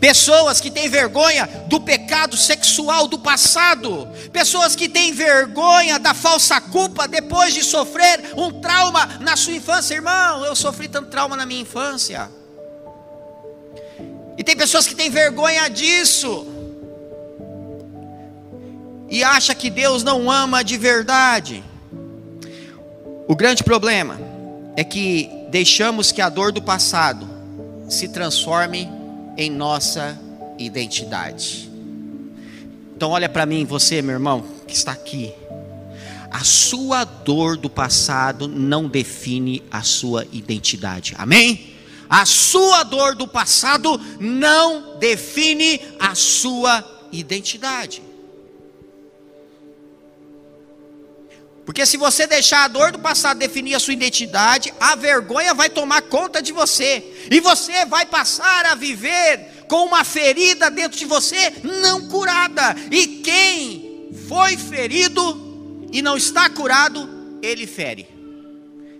Pessoas 0.00 0.60
que 0.60 0.70
têm 0.70 0.88
vergonha 0.88 1.46
do 1.66 1.80
pecado 1.80 2.36
sexual 2.36 3.06
do 3.06 3.18
passado, 3.18 4.08
pessoas 4.32 4.74
que 4.74 4.88
têm 4.88 5.12
vergonha 5.12 5.98
da 5.98 6.14
falsa 6.14 6.60
culpa 6.60 7.06
depois 7.06 7.52
de 7.52 7.62
sofrer 7.62 8.32
um 8.36 8.60
trauma 8.60 9.18
na 9.20 9.36
sua 9.36 9.54
infância, 9.54 9.94
irmão. 9.94 10.44
Eu 10.44 10.56
sofri 10.56 10.88
tanto 10.88 11.10
trauma 11.10 11.36
na 11.36 11.46
minha 11.46 11.60
infância, 11.60 12.30
e 14.38 14.44
tem 14.44 14.56
pessoas 14.56 14.86
que 14.86 14.94
têm 14.94 15.10
vergonha 15.10 15.68
disso, 15.68 16.46
e 19.08 19.22
acha 19.22 19.54
que 19.54 19.70
Deus 19.70 20.02
não 20.02 20.30
ama 20.30 20.62
de 20.62 20.76
verdade. 20.76 21.64
O 23.28 23.34
grande 23.34 23.64
problema 23.64 24.18
é 24.76 24.84
que 24.84 25.30
deixamos 25.48 26.12
que 26.12 26.20
a 26.20 26.28
dor 26.28 26.52
do 26.52 26.60
passado 26.60 27.28
se 27.88 28.08
transforme 28.08 28.95
em 29.36 29.50
nossa 29.50 30.18
identidade. 30.58 31.70
Então 32.96 33.10
olha 33.10 33.28
para 33.28 33.44
mim, 33.44 33.64
você, 33.64 34.00
meu 34.00 34.14
irmão, 34.14 34.44
que 34.66 34.74
está 34.74 34.92
aqui. 34.92 35.32
A 36.30 36.42
sua 36.44 37.04
dor 37.04 37.56
do 37.56 37.70
passado 37.70 38.48
não 38.48 38.88
define 38.88 39.62
a 39.70 39.82
sua 39.82 40.26
identidade. 40.32 41.14
Amém? 41.18 41.74
A 42.08 42.24
sua 42.24 42.84
dor 42.84 43.14
do 43.14 43.26
passado 43.26 44.00
não 44.20 44.98
define 44.98 45.80
a 45.98 46.14
sua 46.14 46.84
identidade. 47.12 48.02
Porque 51.66 51.84
se 51.84 51.96
você 51.96 52.28
deixar 52.28 52.64
a 52.64 52.68
dor 52.68 52.92
do 52.92 52.98
passado 53.00 53.38
definir 53.38 53.74
a 53.74 53.80
sua 53.80 53.92
identidade, 53.92 54.72
a 54.78 54.94
vergonha 54.94 55.52
vai 55.52 55.68
tomar 55.68 56.00
conta 56.02 56.40
de 56.40 56.52
você. 56.52 57.26
E 57.28 57.40
você 57.40 57.84
vai 57.84 58.06
passar 58.06 58.64
a 58.66 58.76
viver 58.76 59.64
com 59.68 59.84
uma 59.84 60.04
ferida 60.04 60.70
dentro 60.70 60.96
de 60.96 61.04
você 61.04 61.52
não 61.64 62.06
curada. 62.06 62.76
E 62.88 63.08
quem 63.18 64.10
foi 64.28 64.56
ferido 64.56 65.88
e 65.92 66.00
não 66.00 66.16
está 66.16 66.48
curado, 66.48 67.10
ele 67.42 67.66
fere. 67.66 68.06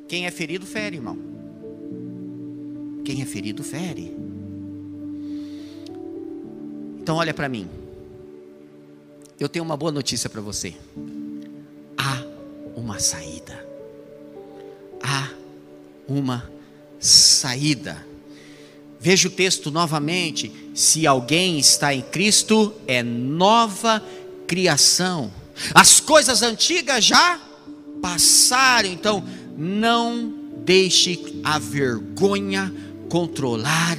Quem 0.09 0.27
é 0.27 0.31
ferido, 0.33 0.67
fere, 0.67 0.97
irmão. 0.97 1.17
Quem 3.05 3.23
é 3.23 3.25
ferido, 3.25 3.63
fere. 3.63 4.13
Então, 6.99 7.15
olha 7.15 7.33
para 7.33 7.49
mim. 7.49 7.71
Eu 9.39 9.49
tenho 9.49 9.65
uma 9.65 9.77
boa 9.77 9.93
notícia 9.93 10.29
para 10.29 10.41
você 10.41 10.75
uma 12.77 13.01
saída. 13.01 13.67
Há 15.03 15.31
uma 16.07 16.49
saída. 17.01 18.07
Veja 19.01 19.29
o 19.29 19.31
texto 19.31 19.71
novamente. 19.71 20.53
Se 20.75 21.07
alguém 21.07 21.59
está 21.59 21.95
em 21.95 22.03
Cristo, 22.03 22.75
é 22.87 23.03
nova 23.03 24.03
criação. 24.47 25.33
As 25.75 26.01
coisas 26.01 26.43
antigas 26.43 27.05
já 27.05 27.41
passaram. 28.03 28.91
Então, 28.91 29.25
não 29.57 30.35
deixe 30.65 31.41
a 31.43 31.59
vergonha 31.59 32.73
controlar 33.09 33.97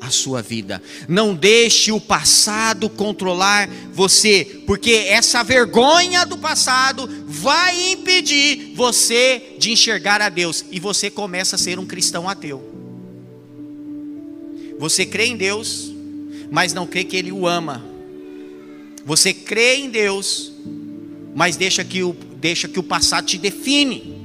a 0.00 0.10
sua 0.10 0.40
vida. 0.40 0.82
Não 1.06 1.34
deixe 1.34 1.92
o 1.92 2.00
passado 2.00 2.88
controlar 2.88 3.68
você, 3.92 4.62
porque 4.66 4.92
essa 4.92 5.42
vergonha 5.42 6.24
do 6.24 6.38
passado 6.38 7.08
vai 7.26 7.92
impedir 7.92 8.72
você 8.74 9.56
de 9.58 9.70
enxergar 9.70 10.22
a 10.22 10.28
Deus 10.28 10.64
e 10.70 10.80
você 10.80 11.10
começa 11.10 11.56
a 11.56 11.58
ser 11.58 11.78
um 11.78 11.86
cristão 11.86 12.28
ateu. 12.28 12.64
Você 14.78 15.04
crê 15.04 15.26
em 15.26 15.36
Deus, 15.36 15.92
mas 16.50 16.72
não 16.72 16.86
crê 16.86 17.04
que 17.04 17.16
Ele 17.16 17.30
o 17.30 17.46
ama. 17.46 17.84
Você 19.04 19.34
crê 19.34 19.76
em 19.76 19.90
Deus, 19.90 20.52
mas 21.34 21.56
deixa 21.56 21.84
que 21.84 22.02
o, 22.02 22.14
deixa 22.36 22.66
que 22.66 22.78
o 22.78 22.82
passado 22.82 23.26
te 23.26 23.36
define. 23.36 24.18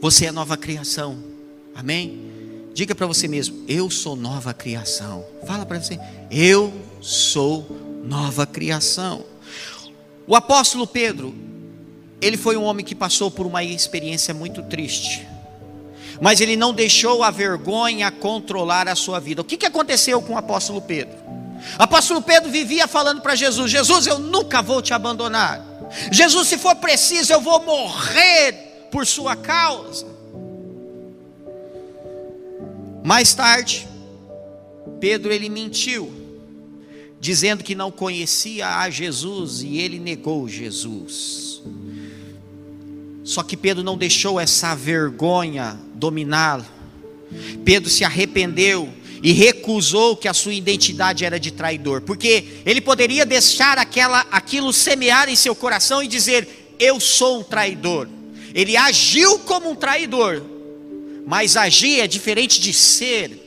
Você 0.00 0.26
é 0.26 0.32
nova 0.32 0.56
criação. 0.56 1.31
Amém? 1.74 2.32
Diga 2.74 2.94
para 2.94 3.06
você 3.06 3.28
mesmo: 3.28 3.64
Eu 3.68 3.90
sou 3.90 4.16
nova 4.16 4.54
criação. 4.54 5.24
Fala 5.46 5.66
para 5.66 5.80
você: 5.80 5.98
Eu 6.30 6.72
sou 7.00 7.66
nova 8.04 8.46
criação. 8.46 9.24
O 10.26 10.34
apóstolo 10.34 10.86
Pedro, 10.86 11.34
ele 12.20 12.36
foi 12.36 12.56
um 12.56 12.62
homem 12.62 12.84
que 12.84 12.94
passou 12.94 13.30
por 13.30 13.46
uma 13.46 13.62
experiência 13.62 14.32
muito 14.32 14.62
triste, 14.62 15.26
mas 16.20 16.40
ele 16.40 16.56
não 16.56 16.72
deixou 16.72 17.22
a 17.22 17.30
vergonha 17.30 18.10
controlar 18.10 18.88
a 18.88 18.94
sua 18.94 19.18
vida. 19.18 19.42
O 19.42 19.44
que, 19.44 19.56
que 19.56 19.66
aconteceu 19.66 20.22
com 20.22 20.34
o 20.34 20.38
apóstolo 20.38 20.80
Pedro? 20.80 21.16
O 21.78 21.82
apóstolo 21.82 22.22
Pedro 22.22 22.50
vivia 22.50 22.88
falando 22.88 23.20
para 23.20 23.34
Jesus: 23.34 23.70
Jesus, 23.70 24.06
eu 24.06 24.18
nunca 24.18 24.62
vou 24.62 24.80
te 24.80 24.94
abandonar. 24.94 25.62
Jesus, 26.10 26.48
se 26.48 26.56
for 26.56 26.76
preciso, 26.76 27.32
eu 27.32 27.40
vou 27.40 27.62
morrer 27.62 28.88
por 28.90 29.06
sua 29.06 29.36
causa. 29.36 30.11
Mais 33.04 33.34
tarde, 33.34 33.88
Pedro 35.00 35.32
ele 35.32 35.48
mentiu, 35.48 36.12
dizendo 37.20 37.64
que 37.64 37.74
não 37.74 37.90
conhecia 37.90 38.78
a 38.78 38.90
Jesus 38.90 39.62
e 39.62 39.78
ele 39.78 39.98
negou 39.98 40.48
Jesus. 40.48 41.62
Só 43.24 43.42
que 43.42 43.56
Pedro 43.56 43.82
não 43.82 43.96
deixou 43.96 44.38
essa 44.38 44.74
vergonha 44.74 45.78
dominá-lo. 45.94 46.64
Pedro 47.64 47.88
se 47.88 48.04
arrependeu 48.04 48.88
e 49.22 49.32
recusou 49.32 50.16
que 50.16 50.26
a 50.26 50.34
sua 50.34 50.52
identidade 50.52 51.24
era 51.24 51.38
de 51.38 51.52
traidor, 51.52 52.02
porque 52.02 52.44
ele 52.66 52.80
poderia 52.80 53.24
deixar 53.24 53.78
aquela, 53.78 54.26
aquilo 54.30 54.72
semear 54.72 55.28
em 55.28 55.36
seu 55.36 55.54
coração 55.54 56.02
e 56.02 56.08
dizer: 56.08 56.74
Eu 56.78 56.98
sou 56.98 57.40
um 57.40 57.44
traidor. 57.44 58.08
Ele 58.52 58.76
agiu 58.76 59.38
como 59.40 59.70
um 59.70 59.74
traidor, 59.74 60.42
mas 61.26 61.56
agir 61.56 62.00
é 62.00 62.06
diferente 62.06 62.60
de 62.60 62.72
ser. 62.72 63.42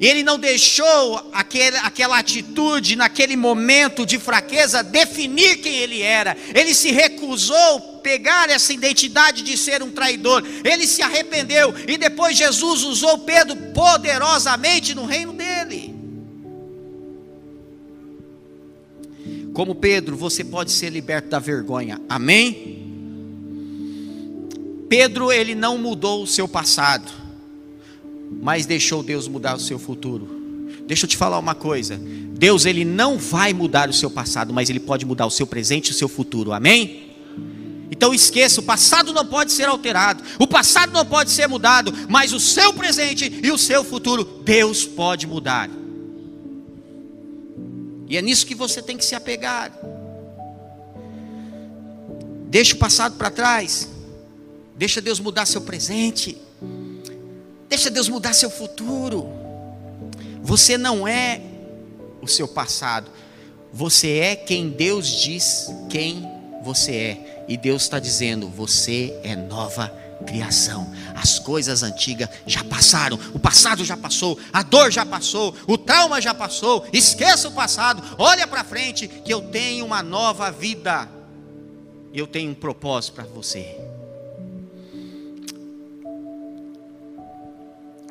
Ele 0.00 0.22
não 0.22 0.38
deixou 0.38 1.30
aquele, 1.32 1.76
aquela 1.78 2.18
atitude, 2.18 2.96
naquele 2.96 3.36
momento 3.36 4.04
de 4.04 4.18
fraqueza, 4.18 4.82
definir 4.82 5.58
quem 5.58 5.76
ele 5.76 6.02
era. 6.02 6.36
Ele 6.54 6.74
se 6.74 6.90
recusou 6.90 8.00
pegar 8.02 8.50
essa 8.50 8.72
identidade 8.72 9.42
de 9.42 9.56
ser 9.56 9.82
um 9.82 9.90
traidor. 9.90 10.44
Ele 10.64 10.86
se 10.86 11.00
arrependeu. 11.00 11.74
E 11.86 11.96
depois 11.96 12.36
Jesus 12.36 12.82
usou 12.82 13.18
Pedro 13.18 13.56
poderosamente 13.72 14.94
no 14.94 15.06
reino 15.06 15.32
dele. 15.32 15.94
Como 19.54 19.76
Pedro, 19.76 20.16
você 20.16 20.42
pode 20.42 20.72
ser 20.72 20.90
liberto 20.90 21.28
da 21.28 21.38
vergonha. 21.38 22.00
Amém? 22.08 22.83
Pedro, 24.88 25.32
ele 25.32 25.54
não 25.54 25.78
mudou 25.78 26.22
o 26.22 26.26
seu 26.26 26.46
passado, 26.46 27.10
mas 28.42 28.66
deixou 28.66 29.02
Deus 29.02 29.26
mudar 29.26 29.56
o 29.56 29.60
seu 29.60 29.78
futuro. 29.78 30.42
Deixa 30.86 31.04
eu 31.04 31.08
te 31.08 31.16
falar 31.16 31.38
uma 31.38 31.54
coisa: 31.54 31.98
Deus, 31.98 32.66
ele 32.66 32.84
não 32.84 33.18
vai 33.18 33.52
mudar 33.52 33.88
o 33.88 33.92
seu 33.92 34.10
passado, 34.10 34.52
mas 34.52 34.68
ele 34.68 34.80
pode 34.80 35.04
mudar 35.04 35.26
o 35.26 35.30
seu 35.30 35.46
presente 35.46 35.88
e 35.88 35.90
o 35.92 35.94
seu 35.94 36.08
futuro, 36.08 36.52
amém? 36.52 37.04
Então 37.90 38.12
esqueça, 38.12 38.60
o 38.60 38.64
passado 38.64 39.12
não 39.12 39.24
pode 39.24 39.52
ser 39.52 39.68
alterado, 39.68 40.22
o 40.38 40.46
passado 40.46 40.92
não 40.92 41.06
pode 41.06 41.30
ser 41.30 41.46
mudado, 41.46 41.92
mas 42.08 42.32
o 42.32 42.40
seu 42.40 42.72
presente 42.72 43.40
e 43.42 43.50
o 43.50 43.58
seu 43.58 43.84
futuro, 43.84 44.24
Deus 44.44 44.84
pode 44.84 45.26
mudar. 45.26 45.70
E 48.08 48.16
é 48.16 48.22
nisso 48.22 48.46
que 48.46 48.54
você 48.54 48.82
tem 48.82 48.96
que 48.96 49.04
se 49.04 49.14
apegar. 49.14 49.72
Deixa 52.48 52.74
o 52.74 52.78
passado 52.78 53.16
para 53.16 53.30
trás. 53.30 53.88
Deixa 54.76 55.00
Deus 55.00 55.20
mudar 55.20 55.46
seu 55.46 55.60
presente. 55.60 56.36
Deixa 57.68 57.90
Deus 57.90 58.08
mudar 58.08 58.34
seu 58.34 58.50
futuro. 58.50 59.28
Você 60.42 60.76
não 60.76 61.06
é 61.06 61.40
o 62.20 62.26
seu 62.26 62.48
passado. 62.48 63.10
Você 63.72 64.18
é 64.18 64.36
quem 64.36 64.68
Deus 64.70 65.08
diz 65.08 65.68
quem 65.88 66.28
você 66.62 66.92
é. 66.92 67.44
E 67.48 67.56
Deus 67.56 67.82
está 67.82 67.98
dizendo: 67.98 68.48
você 68.48 69.18
é 69.22 69.36
nova 69.36 69.88
criação. 70.26 70.92
As 71.14 71.38
coisas 71.38 71.82
antigas 71.82 72.28
já 72.46 72.64
passaram, 72.64 73.18
o 73.34 73.38
passado 73.38 73.84
já 73.84 73.96
passou, 73.96 74.38
a 74.52 74.62
dor 74.62 74.90
já 74.90 75.04
passou, 75.04 75.54
o 75.66 75.76
trauma 75.76 76.20
já 76.20 76.32
passou. 76.32 76.86
Esqueça 76.92 77.48
o 77.48 77.52
passado, 77.52 78.02
olha 78.18 78.46
para 78.46 78.64
frente 78.64 79.06
que 79.06 79.32
eu 79.32 79.42
tenho 79.42 79.84
uma 79.84 80.02
nova 80.02 80.50
vida. 80.50 81.08
Eu 82.12 82.26
tenho 82.26 82.52
um 82.52 82.54
propósito 82.54 83.14
para 83.14 83.24
você. 83.24 83.76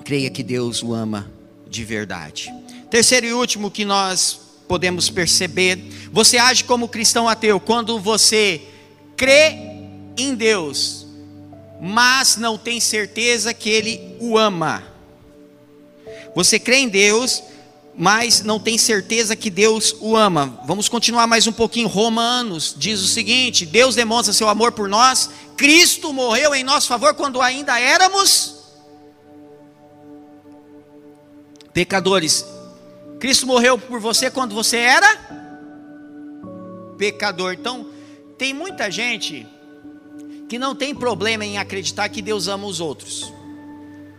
Creia 0.03 0.29
que 0.29 0.43
Deus 0.43 0.83
o 0.83 0.93
ama 0.93 1.31
de 1.67 1.83
verdade. 1.83 2.53
Terceiro 2.89 3.25
e 3.25 3.33
último 3.33 3.71
que 3.71 3.85
nós 3.85 4.39
podemos 4.67 5.09
perceber, 5.09 6.09
você 6.11 6.37
age 6.37 6.63
como 6.63 6.87
cristão 6.87 7.27
ateu 7.27 7.59
quando 7.59 7.99
você 7.99 8.61
crê 9.15 9.57
em 10.17 10.35
Deus, 10.35 11.07
mas 11.81 12.37
não 12.37 12.57
tem 12.57 12.79
certeza 12.79 13.53
que 13.53 13.69
Ele 13.69 14.15
o 14.19 14.37
ama. 14.37 14.83
Você 16.35 16.59
crê 16.59 16.77
em 16.77 16.89
Deus, 16.89 17.43
mas 17.95 18.43
não 18.43 18.59
tem 18.59 18.77
certeza 18.77 19.35
que 19.35 19.49
Deus 19.49 19.95
o 19.99 20.15
ama. 20.15 20.59
Vamos 20.65 20.89
continuar 20.89 21.27
mais 21.27 21.45
um 21.45 21.51
pouquinho. 21.51 21.87
Romanos 21.87 22.73
diz 22.77 22.99
o 23.01 23.07
seguinte: 23.07 23.65
Deus 23.65 23.95
demonstra 23.95 24.33
seu 24.33 24.49
amor 24.49 24.71
por 24.71 24.89
nós. 24.89 25.29
Cristo 25.55 26.11
morreu 26.11 26.55
em 26.55 26.63
nosso 26.63 26.87
favor 26.87 27.13
quando 27.13 27.41
ainda 27.41 27.79
éramos 27.79 28.52
pecadores. 31.73 32.45
Cristo 33.19 33.47
morreu 33.47 33.77
por 33.77 33.99
você 33.99 34.29
quando 34.29 34.53
você 34.53 34.77
era 34.77 35.07
pecador. 36.97 37.53
Então, 37.53 37.87
tem 38.37 38.53
muita 38.53 38.89
gente 38.91 39.47
que 40.47 40.59
não 40.59 40.75
tem 40.75 40.93
problema 40.93 41.43
em 41.43 41.57
acreditar 41.57 42.07
que 42.09 42.21
Deus 42.21 42.47
ama 42.47 42.67
os 42.67 42.79
outros, 42.79 43.33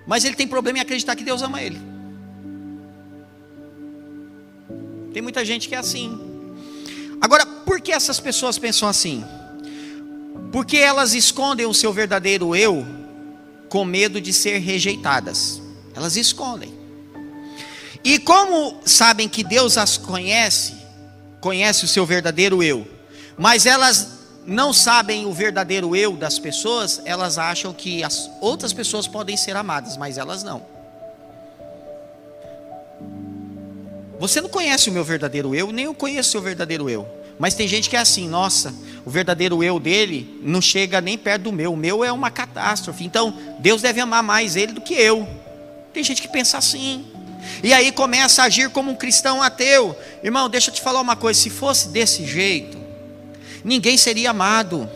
mas 0.07 0.25
ele 0.25 0.35
tem 0.35 0.49
problema 0.49 0.79
em 0.79 0.83
acreditar 0.83 1.14
que 1.14 1.25
Deus 1.25 1.43
ama 1.43 1.62
ele. 1.62 1.81
Tem 5.12 5.23
muita 5.23 5.45
gente 5.45 5.69
que 5.69 5.75
é 5.75 5.79
assim. 5.79 6.19
Agora, 7.21 7.47
por 7.47 7.81
que 7.81 7.93
essas 7.93 8.19
pessoas 8.19 8.59
pensam 8.59 8.88
assim? 8.88 9.25
Porque 10.51 10.77
elas 10.77 11.14
escondem 11.14 11.67
o 11.67 11.75
seu 11.75 11.93
verdadeiro 11.93 12.55
eu 12.55 12.85
com 13.69 13.85
medo 13.85 14.21
de 14.21 14.33
ser 14.33 14.59
rejeitadas. 14.59 15.62
Elas 15.95 16.17
escondem. 16.17 16.84
E 18.05 18.19
como 18.19 18.83
sabem 18.85 19.29
que 19.29 19.43
Deus 19.43 19.79
as 19.79 19.97
conhece, 19.97 20.75
conhece 21.40 21.87
o 21.87 21.88
seu 21.88 22.05
verdadeiro 22.05 22.62
eu, 22.62 22.87
mas 23.38 23.64
elas 23.64 24.14
não 24.47 24.75
sabem 24.75 25.25
o 25.25 25.33
verdadeiro 25.33 25.97
eu 25.97 26.14
das 26.14 26.38
pessoas, 26.38 27.01
elas 27.07 27.38
acham 27.38 27.73
que 27.73 28.05
as 28.05 28.31
outras 28.43 28.75
pessoas 28.75 29.09
podem 29.09 29.38
ser 29.38 29.57
amadas, 29.57 29.97
mas 29.97 30.19
elas 30.19 30.43
não. 30.43 30.62
Você 34.21 34.40
não 34.40 34.51
conhece 34.51 34.90
o 34.90 34.93
meu 34.93 35.03
verdadeiro 35.03 35.55
eu, 35.55 35.73
nem 35.73 35.87
eu 35.87 35.95
conheço 35.95 36.29
o 36.29 36.33
seu 36.33 36.43
verdadeiro 36.43 36.90
eu. 36.90 37.09
Mas 37.38 37.55
tem 37.55 37.67
gente 37.67 37.90
que 37.90 37.97
é 37.97 37.99
assim, 37.99 38.29
nossa, 38.29 38.73
o 39.05 39.11
verdadeiro 39.11 39.62
eu 39.62 39.81
dele 39.81 40.40
não 40.43 40.61
chega 40.61 41.01
nem 41.01 41.19
perto 41.19 41.43
do 41.43 41.53
meu. 41.53 41.73
O 41.73 41.77
meu 41.77 42.05
é 42.05 42.12
uma 42.12 42.31
catástrofe. 42.31 43.05
Então, 43.05 43.37
Deus 43.59 43.83
deve 43.83 44.01
amar 44.01 44.23
mais 44.23 44.55
ele 44.55 44.73
do 44.73 44.81
que 44.81 44.95
eu. 44.95 45.27
Tem 45.93 46.05
gente 46.05 46.23
que 46.23 46.29
pensa 46.29 46.59
assim. 46.59 47.05
E 47.62 47.72
aí 47.72 47.92
começa 47.92 48.42
a 48.42 48.46
agir 48.46 48.70
como 48.70 48.90
um 48.90 48.94
cristão 48.94 49.42
ateu. 49.42 49.96
Irmão, 50.22 50.48
deixa 50.48 50.70
eu 50.70 50.74
te 50.74 50.80
falar 50.80 51.00
uma 51.00 51.16
coisa: 51.16 51.40
se 51.40 51.50
fosse 51.50 51.88
desse 51.88 52.26
jeito, 52.26 52.78
ninguém 53.64 53.96
seria 53.96 54.30
amado. 54.30 54.88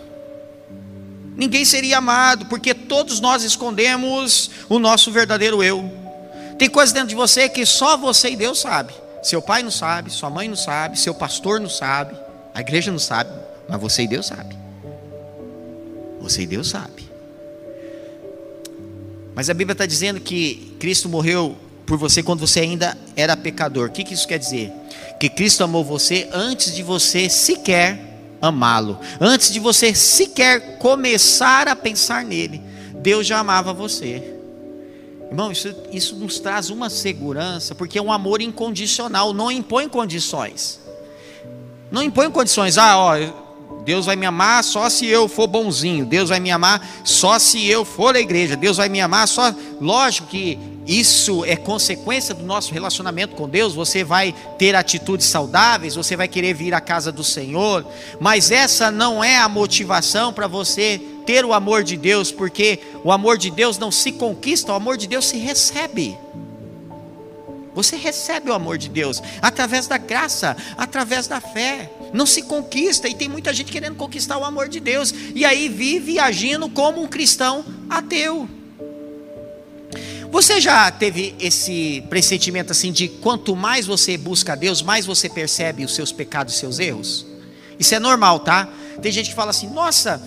Ninguém 1.37 1.64
seria 1.64 1.98
amado, 1.98 2.46
porque 2.46 2.74
todos 2.74 3.20
nós 3.20 3.44
escondemos 3.44 4.50
o 4.68 4.80
nosso 4.80 5.12
verdadeiro 5.12 5.62
eu. 5.62 5.88
Tem 6.58 6.68
coisas 6.68 6.92
dentro 6.92 7.11
de 7.11 7.14
você 7.14 7.48
que 7.48 7.64
só 7.64 7.96
você 7.96 8.30
e 8.30 8.37
Deus 8.37 8.58
sabe. 8.58 8.92
Seu 9.22 9.40
pai 9.40 9.62
não 9.62 9.70
sabe, 9.70 10.11
sua 10.11 10.28
mãe 10.28 10.48
não 10.48 10.56
sabe, 10.56 10.98
seu 10.98 11.14
pastor 11.14 11.61
não 11.61 11.68
sabe, 11.68 12.16
a 12.52 12.61
igreja 12.61 12.90
não 12.90 12.98
sabe, 12.98 13.30
mas 13.68 13.80
você 13.80 14.02
e 14.02 14.08
Deus 14.08 14.26
sabe. 14.26 14.56
Você 16.20 16.42
e 16.42 16.46
Deus 16.46 16.68
sabe. 16.68 17.08
Mas 19.34 19.48
a 19.48 19.54
Bíblia 19.54 19.72
está 19.72 19.87
dizendo 19.87 20.18
que 20.18 20.74
Cristo 20.80 21.08
morreu 21.08 21.56
por 21.88 21.96
você 21.96 22.22
quando 22.22 22.40
você 22.40 22.61
ainda 22.61 22.96
era 23.16 23.35
pecador. 23.35 23.88
O 23.88 23.90
que, 23.90 24.05
que 24.05 24.12
isso 24.12 24.29
quer 24.29 24.38
dizer? 24.38 24.70
Que 25.18 25.29
Cristo 25.31 25.64
amou 25.64 25.83
você 25.83 26.29
antes 26.33 26.74
de 26.74 26.83
você 26.83 27.31
sequer 27.31 28.37
amá-lo, 28.40 29.01
antes 29.18 29.51
de 29.51 29.59
você 29.59 29.94
sequer 29.94 30.77
começar 30.79 31.66
a 31.66 31.74
pensar 31.74 32.24
nele. 32.24 32.61
Deus 33.01 33.27
já 33.27 33.38
amava 33.38 33.72
você. 33.72 34.35
Irmão, 35.31 35.51
isso, 35.51 35.74
isso 35.90 36.14
nos 36.16 36.38
traz 36.38 36.68
uma 36.68 36.90
segurança, 36.90 37.74
porque 37.74 37.98
é 37.98 38.03
um 38.03 38.12
amor 38.12 38.42
incondicional, 38.42 39.33
não 39.33 39.51
impõe 39.51 39.88
condições. 39.88 40.81
Não 41.90 42.03
impõe 42.03 42.31
condições, 42.31 42.77
ah, 42.77 42.98
ó, 42.98 43.16
Deus 43.85 44.05
vai 44.05 44.16
me 44.16 44.27
amar 44.27 44.62
só 44.62 44.90
se 44.90 45.07
eu 45.07 45.27
for 45.27 45.46
bonzinho, 45.46 46.05
Deus 46.05 46.29
vai 46.29 46.38
me 46.38 46.51
amar 46.51 46.87
só 47.03 47.38
se 47.38 47.66
eu 47.66 47.85
for 47.85 48.14
à 48.14 48.20
igreja, 48.20 48.57
Deus 48.57 48.77
vai 48.77 48.90
me 48.90 49.01
amar 49.01 49.27
só. 49.27 49.55
Lógico 49.81 50.29
que 50.29 50.59
isso 50.88 51.44
é 51.44 51.55
consequência 51.55 52.35
do 52.35 52.46
nosso 52.46 52.72
relacionamento 52.72 53.37
com 53.37 53.46
Deus. 53.46 53.74
Você 53.74 54.03
vai 54.03 54.35
ter 54.59 54.74
atitudes 54.74 55.27
saudáveis, 55.27 55.94
você 55.94 56.16
vai 56.16 56.27
querer 56.27 56.55
vir 56.55 56.72
à 56.72 56.81
casa 56.81 57.12
do 57.12 57.22
Senhor, 57.22 57.87
mas 58.18 58.51
essa 58.51 58.90
não 58.90 59.22
é 59.22 59.37
a 59.37 59.51
motivação 59.51 60.33
para 60.33 60.46
você 60.46 60.98
ter 61.27 61.44
o 61.44 61.53
amor 61.53 61.85
de 61.85 61.94
Deus, 61.94 62.33
porque 62.33 62.79
o 63.05 63.12
amor 63.12 63.37
de 63.37 63.51
Deus 63.51 63.77
não 63.77 63.92
se 63.92 64.12
conquista, 64.12 64.72
o 64.72 64.74
amor 64.74 64.96
de 64.96 65.07
Deus 65.07 65.27
se 65.27 65.37
recebe. 65.37 66.16
Você 67.74 67.94
recebe 67.94 68.51
o 68.51 68.55
amor 68.55 68.79
de 68.79 68.88
Deus 68.88 69.22
através 69.42 69.87
da 69.87 69.98
graça, 69.98 70.57
através 70.77 71.27
da 71.27 71.38
fé. 71.38 71.92
Não 72.14 72.24
se 72.24 72.42
conquista, 72.42 73.07
e 73.07 73.14
tem 73.14 73.29
muita 73.29 73.53
gente 73.53 73.70
querendo 73.70 73.94
conquistar 73.94 74.38
o 74.38 74.44
amor 74.44 74.70
de 74.70 74.81
Deus, 74.81 75.12
e 75.35 75.44
aí 75.44 75.68
vive 75.68 76.18
agindo 76.18 76.66
como 76.70 77.03
um 77.03 77.07
cristão 77.07 77.62
ateu. 77.90 78.48
Você 80.31 80.61
já 80.61 80.91
teve 80.91 81.35
esse 81.41 82.05
pressentimento 82.11 82.73
assim 82.73 82.93
de 82.93 83.09
quanto 83.09 83.57
mais 83.57 83.87
você 83.87 84.17
busca 84.17 84.53
a 84.53 84.57
Deus, 84.57 84.83
mais 84.83 85.07
você 85.07 85.29
percebe 85.29 85.85
os 85.85 85.95
seus 85.95 86.12
pecados 86.12 86.55
e 86.55 86.59
seus 86.59 86.79
erros? 86.79 87.27
Isso 87.79 87.95
é 87.95 87.99
normal, 87.99 88.41
tá? 88.41 88.69
Tem 89.01 89.11
gente 89.11 89.31
que 89.31 89.35
fala 89.35 89.51
assim: 89.51 89.69
nossa, 89.69 90.23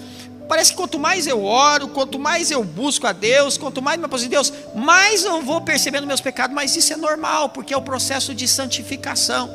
Parece 0.51 0.71
que 0.71 0.77
quanto 0.77 0.99
mais 0.99 1.27
eu 1.27 1.45
oro, 1.45 1.87
quanto 1.87 2.19
mais 2.19 2.51
eu 2.51 2.61
busco 2.61 3.07
a 3.07 3.13
Deus, 3.13 3.57
quanto 3.57 3.81
mais 3.81 3.97
me 3.97 4.03
aproximo 4.03 4.29
de 4.29 4.35
Deus, 4.35 4.51
mais 4.75 5.23
eu 5.23 5.41
vou 5.41 5.61
percebendo 5.61 6.05
meus 6.05 6.19
pecados, 6.19 6.53
mas 6.53 6.75
isso 6.75 6.91
é 6.91 6.97
normal, 6.97 7.47
porque 7.51 7.73
é 7.73 7.77
o 7.77 7.81
processo 7.81 8.35
de 8.35 8.45
santificação. 8.49 9.49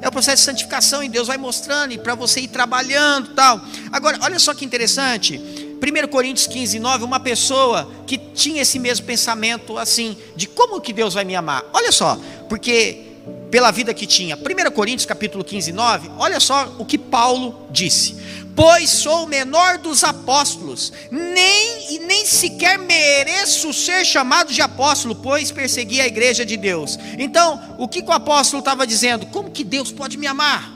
É 0.00 0.08
o 0.08 0.10
processo 0.10 0.38
de 0.38 0.46
santificação 0.46 1.02
e 1.02 1.08
Deus 1.10 1.28
vai 1.28 1.36
mostrando 1.36 1.92
e 1.92 1.98
para 1.98 2.14
você 2.14 2.40
ir 2.40 2.48
trabalhando, 2.48 3.34
tal. 3.34 3.60
Agora, 3.92 4.18
olha 4.22 4.38
só 4.38 4.54
que 4.54 4.64
interessante. 4.64 5.38
1 5.76 6.08
Coríntios 6.08 6.46
15, 6.46 6.78
9, 6.78 7.04
uma 7.04 7.20
pessoa 7.20 7.90
que 8.06 8.16
tinha 8.16 8.62
esse 8.62 8.78
mesmo 8.78 9.06
pensamento 9.06 9.78
assim, 9.78 10.16
de 10.34 10.46
como 10.46 10.80
que 10.80 10.92
Deus 10.92 11.14
vai 11.14 11.24
me 11.24 11.34
amar. 11.34 11.64
Olha 11.72 11.92
só, 11.92 12.18
porque 12.48 13.02
pela 13.50 13.70
vida 13.70 13.92
que 13.94 14.06
tinha. 14.06 14.36
1 14.36 14.70
Coríntios 14.72 15.06
capítulo 15.06 15.44
15, 15.44 15.72
9, 15.72 16.10
olha 16.18 16.40
só 16.40 16.74
o 16.78 16.84
que 16.84 16.98
Paulo 16.98 17.66
disse 17.70 18.16
pois 18.56 18.88
sou 18.88 19.24
o 19.24 19.28
menor 19.28 19.76
dos 19.76 20.02
apóstolos, 20.02 20.90
nem 21.10 21.94
e 21.94 21.98
nem 21.98 22.24
sequer 22.24 22.78
mereço 22.78 23.72
ser 23.74 24.04
chamado 24.06 24.50
de 24.50 24.62
apóstolo, 24.62 25.14
pois 25.14 25.52
persegui 25.52 26.00
a 26.00 26.06
igreja 26.06 26.44
de 26.44 26.56
Deus. 26.56 26.98
Então, 27.18 27.76
o 27.78 27.86
que, 27.86 28.00
que 28.00 28.08
o 28.08 28.14
apóstolo 28.14 28.60
estava 28.60 28.86
dizendo? 28.86 29.26
Como 29.26 29.50
que 29.50 29.62
Deus 29.62 29.92
pode 29.92 30.16
me 30.16 30.26
amar? 30.26 30.72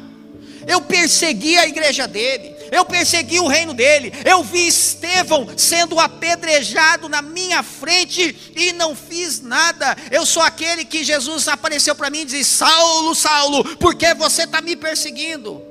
Eu 0.67 0.83
persegui 0.83 1.57
a 1.57 1.67
igreja 1.67 2.07
dele, 2.07 2.55
eu 2.71 2.85
persegui 2.85 3.41
o 3.41 3.49
reino 3.49 3.75
dele, 3.75 4.13
eu 4.25 4.43
vi 4.45 4.67
Estevão 4.67 5.47
sendo 5.57 5.99
apedrejado 5.99 7.09
na 7.09 7.21
minha 7.21 7.63
frente 7.63 8.53
e 8.55 8.73
não 8.73 8.95
fiz 8.95 9.41
nada. 9.41 9.97
Eu 10.11 10.25
sou 10.25 10.43
aquele 10.43 10.85
que 10.85 11.03
Jesus 11.03 11.49
apareceu 11.49 11.95
para 11.95 12.11
mim 12.11 12.21
e 12.21 12.25
disse: 12.27 12.57
Saulo, 12.57 13.15
Saulo, 13.15 13.77
por 13.77 13.95
que 13.95 14.15
você 14.15 14.45
está 14.45 14.61
me 14.61 14.77
perseguindo? 14.77 15.63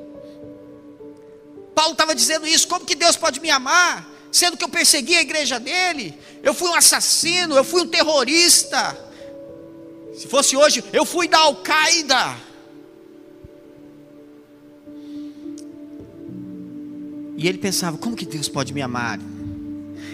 Paulo 1.73 1.93
estava 1.93 2.13
dizendo 2.13 2.45
isso: 2.45 2.67
como 2.67 2.85
que 2.85 2.95
Deus 2.95 3.15
pode 3.15 3.39
me 3.39 3.49
amar? 3.49 4.05
Sendo 4.31 4.57
que 4.57 4.63
eu 4.63 4.69
persegui 4.69 5.15
a 5.15 5.21
igreja 5.21 5.59
dele, 5.59 6.17
eu 6.43 6.53
fui 6.53 6.69
um 6.69 6.75
assassino, 6.75 7.55
eu 7.55 7.63
fui 7.63 7.81
um 7.81 7.87
terrorista. 7.87 9.09
Se 10.15 10.27
fosse 10.27 10.57
hoje, 10.57 10.83
eu 10.91 11.05
fui 11.05 11.27
da 11.27 11.39
Al-Qaeda. 11.39 12.48
E 17.39 17.47
ele 17.47 17.57
pensava: 17.57 17.97
como 17.97 18.17
que 18.17 18.25
Deus 18.25 18.49
pode 18.49 18.73
me 18.73 18.81
amar? 18.81 19.17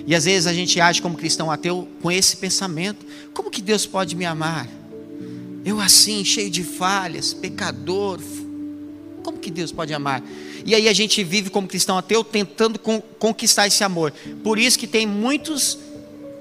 E 0.05 0.13
às 0.13 0.25
vezes 0.25 0.45
a 0.45 0.53
gente 0.53 0.79
age 0.79 1.01
como 1.01 1.17
cristão 1.17 1.49
ateu 1.49 1.87
com 1.99 2.11
esse 2.11 2.37
pensamento: 2.37 3.03
como 3.33 3.49
que 3.49 3.63
Deus 3.63 3.87
pode 3.87 4.15
me 4.15 4.25
amar? 4.25 4.69
Eu 5.65 5.81
assim, 5.81 6.23
cheio 6.23 6.51
de 6.51 6.63
falhas, 6.63 7.33
pecador, 7.33 8.19
como 9.23 9.39
que 9.39 9.49
Deus 9.49 9.71
pode 9.71 9.91
amar? 9.91 10.23
E 10.63 10.75
aí 10.75 10.87
a 10.87 10.93
gente 10.93 11.23
vive 11.23 11.49
como 11.49 11.67
cristão 11.67 11.97
ateu 11.97 12.23
tentando 12.23 12.77
conquistar 12.77 13.65
esse 13.65 13.83
amor. 13.83 14.13
Por 14.43 14.59
isso 14.59 14.77
que 14.77 14.85
tem 14.85 15.07
muitos 15.07 15.79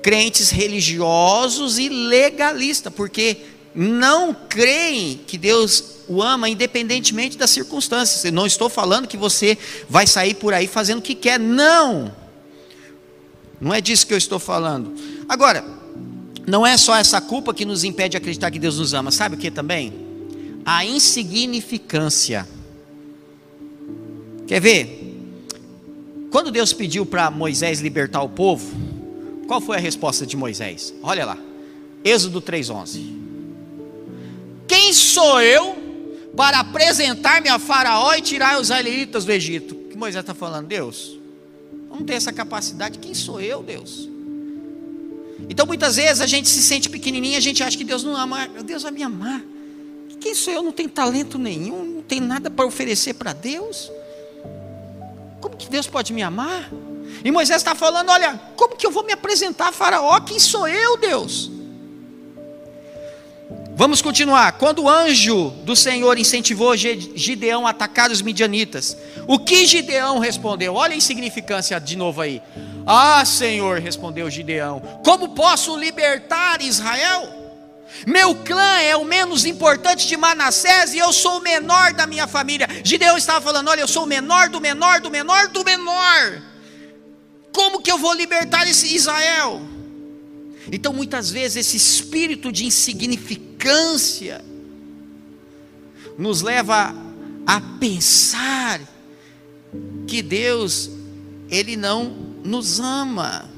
crentes 0.02 0.50
religiosos 0.50 1.78
e 1.78 1.88
legalistas, 1.88 2.92
porque 2.92 3.38
não 3.74 4.34
creem 4.34 5.18
que 5.26 5.38
Deus 5.38 5.93
o 6.08 6.22
ama 6.22 6.48
independentemente 6.48 7.36
das 7.36 7.50
circunstâncias. 7.50 8.24
Eu 8.24 8.32
não 8.32 8.46
estou 8.46 8.68
falando 8.68 9.08
que 9.08 9.16
você 9.16 9.56
vai 9.88 10.06
sair 10.06 10.34
por 10.34 10.52
aí 10.52 10.66
fazendo 10.66 10.98
o 10.98 11.02
que 11.02 11.14
quer, 11.14 11.38
não. 11.38 12.14
Não 13.60 13.72
é 13.72 13.80
disso 13.80 14.06
que 14.06 14.12
eu 14.12 14.18
estou 14.18 14.38
falando. 14.38 14.94
Agora, 15.28 15.64
não 16.46 16.66
é 16.66 16.76
só 16.76 16.96
essa 16.96 17.20
culpa 17.20 17.54
que 17.54 17.64
nos 17.64 17.84
impede 17.84 18.10
de 18.10 18.16
acreditar 18.16 18.50
que 18.50 18.58
Deus 18.58 18.78
nos 18.78 18.92
ama, 18.92 19.10
sabe 19.10 19.36
o 19.36 19.38
que 19.38 19.50
também? 19.50 19.92
A 20.64 20.84
insignificância. 20.84 22.46
Quer 24.46 24.60
ver? 24.60 25.00
Quando 26.30 26.50
Deus 26.50 26.72
pediu 26.72 27.06
para 27.06 27.30
Moisés 27.30 27.80
libertar 27.80 28.22
o 28.22 28.28
povo, 28.28 28.66
qual 29.46 29.60
foi 29.60 29.76
a 29.76 29.80
resposta 29.80 30.26
de 30.26 30.36
Moisés? 30.36 30.92
Olha 31.02 31.24
lá, 31.24 31.38
Êxodo 32.02 32.42
3,11. 32.42 33.14
Quem 34.66 34.92
sou 34.92 35.40
eu 35.40 35.83
para 36.36 36.60
apresentar-me 36.60 37.48
a 37.48 37.58
Faraó 37.58 38.14
e 38.14 38.20
tirar 38.20 38.56
os 38.56 38.66
israelitas 38.68 39.24
do 39.24 39.32
Egito? 39.32 39.74
O 39.74 39.88
que 39.88 39.96
Moisés 39.96 40.22
está 40.22 40.34
falando? 40.34 40.66
Deus, 40.66 41.18
não 41.88 42.04
tem 42.04 42.16
essa 42.16 42.32
capacidade. 42.32 42.98
Quem 42.98 43.14
sou 43.14 43.40
eu, 43.40 43.62
Deus? 43.62 44.08
Então 45.48 45.66
muitas 45.66 45.96
vezes 45.96 46.20
a 46.20 46.26
gente 46.26 46.48
se 46.48 46.62
sente 46.62 46.88
pequenininho, 46.88 47.36
a 47.36 47.40
gente 47.40 47.62
acha 47.62 47.76
que 47.76 47.84
Deus 47.84 48.02
não 48.02 48.16
ama. 48.16 48.48
Deus 48.64 48.82
vai 48.82 48.92
me 48.92 49.02
amar. 49.02 49.42
Quem 50.20 50.34
sou 50.34 50.52
eu? 50.52 50.62
Não 50.62 50.72
tenho 50.72 50.88
talento 50.88 51.38
nenhum, 51.38 51.84
não 51.84 52.02
tenho 52.02 52.24
nada 52.24 52.50
para 52.50 52.64
oferecer 52.64 53.14
para 53.14 53.32
Deus. 53.32 53.90
Como 55.40 55.56
que 55.56 55.68
Deus 55.68 55.86
pode 55.86 56.12
me 56.12 56.22
amar? 56.22 56.70
E 57.22 57.30
Moisés 57.30 57.58
está 57.58 57.74
falando: 57.74 58.08
olha, 58.08 58.40
como 58.56 58.76
que 58.76 58.86
eu 58.86 58.90
vou 58.90 59.04
me 59.04 59.12
apresentar 59.12 59.68
a 59.68 59.72
Faraó? 59.72 60.18
Quem 60.20 60.38
sou 60.40 60.66
eu, 60.66 60.96
Deus? 60.96 61.50
Vamos 63.76 64.00
continuar. 64.00 64.52
Quando 64.52 64.84
o 64.84 64.88
anjo 64.88 65.50
do 65.64 65.74
Senhor 65.74 66.16
incentivou 66.16 66.76
Gideão 66.76 67.66
a 67.66 67.70
atacar 67.70 68.10
os 68.10 68.22
midianitas, 68.22 68.96
o 69.26 69.37
que 69.37 69.66
Gideão 69.66 70.20
respondeu? 70.20 70.74
Olha 70.74 70.94
a 70.94 70.96
insignificância 70.96 71.80
de 71.80 71.96
novo 71.96 72.20
aí. 72.20 72.40
Ah, 72.87 73.24
Senhor, 73.24 73.80
respondeu 73.80 74.30
Gideão, 74.30 74.80
como 75.04 75.30
posso 75.30 75.76
libertar 75.76 76.62
Israel? 76.62 77.44
Meu 78.06 78.34
clã 78.37 78.78
é 78.80 78.96
o 78.96 79.04
menos 79.04 79.44
importante 79.44 80.06
de 80.06 80.16
Manassés 80.16 80.94
e 80.94 80.98
eu 80.98 81.12
sou 81.12 81.38
o 81.38 81.42
menor 81.42 81.92
da 81.94 82.06
minha 82.06 82.28
família. 82.28 82.68
Gideão 82.84 83.16
estava 83.16 83.40
falando: 83.40 83.68
Olha, 83.68 83.80
eu 83.80 83.88
sou 83.88 84.04
o 84.04 84.06
menor 84.06 84.48
do 84.48 84.60
menor 84.60 85.00
do 85.00 85.10
menor 85.10 85.48
do 85.48 85.64
menor. 85.64 86.42
Como 87.52 87.80
que 87.80 87.90
eu 87.90 87.98
vou 87.98 88.12
libertar 88.12 88.68
esse 88.68 88.94
Israel? 88.94 89.73
Então, 90.70 90.92
muitas 90.92 91.31
vezes, 91.31 91.57
esse 91.57 91.77
espírito 91.77 92.50
de 92.50 92.64
insignificância 92.64 94.44
nos 96.18 96.42
leva 96.42 96.94
a 97.46 97.61
pensar 97.79 98.81
que 100.07 100.22
Deus, 100.22 100.90
Ele 101.50 101.77
não 101.77 102.05
nos 102.44 102.81
ama. 102.81 103.50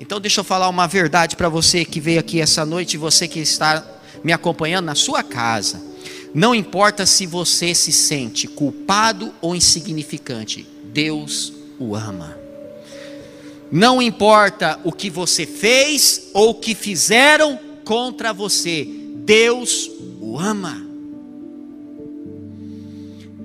Então, 0.00 0.20
deixa 0.20 0.40
eu 0.40 0.44
falar 0.44 0.68
uma 0.68 0.86
verdade 0.86 1.36
para 1.36 1.48
você 1.48 1.84
que 1.84 2.00
veio 2.00 2.20
aqui 2.20 2.40
essa 2.40 2.64
noite, 2.64 2.96
você 2.96 3.28
que 3.28 3.40
está 3.40 3.86
me 4.24 4.32
acompanhando 4.32 4.86
na 4.86 4.94
sua 4.94 5.22
casa. 5.22 5.82
Não 6.32 6.54
importa 6.54 7.04
se 7.04 7.26
você 7.26 7.74
se 7.74 7.92
sente 7.92 8.46
culpado 8.46 9.34
ou 9.40 9.54
insignificante, 9.54 10.66
Deus 10.84 11.52
o 11.78 11.94
ama. 11.94 12.39
Não 13.70 14.02
importa 14.02 14.80
o 14.82 14.92
que 14.92 15.08
você 15.08 15.46
fez 15.46 16.30
ou 16.34 16.50
o 16.50 16.54
que 16.54 16.74
fizeram 16.74 17.58
contra 17.84 18.32
você, 18.32 18.84
Deus 19.24 19.90
o 20.20 20.38
ama. 20.38 20.86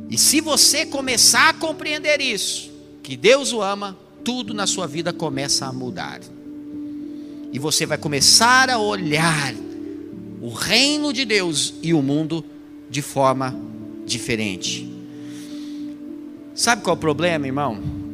E 0.10 0.18
se 0.18 0.42
você 0.42 0.86
começar 0.86 1.50
a 1.50 1.54
compreender 1.54 2.22
isso, 2.22 2.72
que 3.04 3.16
Deus 3.16 3.54
o 3.54 3.62
ama, 3.62 3.98
tudo 4.24 4.54
na 4.54 4.66
sua 4.66 4.88
vida 4.88 5.14
começa 5.14 5.66
a 5.66 5.74
mudar. 5.74 6.20
E 7.52 7.60
você 7.60 7.86
vai 7.86 7.98
começar 7.98 8.70
a 8.70 8.80
olhar 8.80 9.54
o 10.42 10.50
reino 10.50 11.14
de 11.14 11.24
Deus 11.26 11.76
e 11.82 11.94
o 11.94 12.02
mundo 12.02 12.44
de 12.90 13.02
forma 13.02 13.56
diferente. 14.06 14.92
Sabe 16.54 16.82
qual 16.82 16.96
é 16.96 16.98
o 16.98 17.00
problema, 17.00 17.46
irmão? 17.46 18.05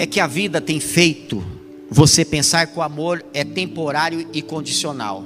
É 0.00 0.06
que 0.06 0.18
a 0.18 0.26
vida 0.26 0.62
tem 0.62 0.80
feito 0.80 1.44
você 1.90 2.24
pensar 2.24 2.66
que 2.66 2.78
o 2.78 2.80
amor 2.80 3.22
é 3.34 3.44
temporário 3.44 4.26
e 4.32 4.40
condicional. 4.40 5.22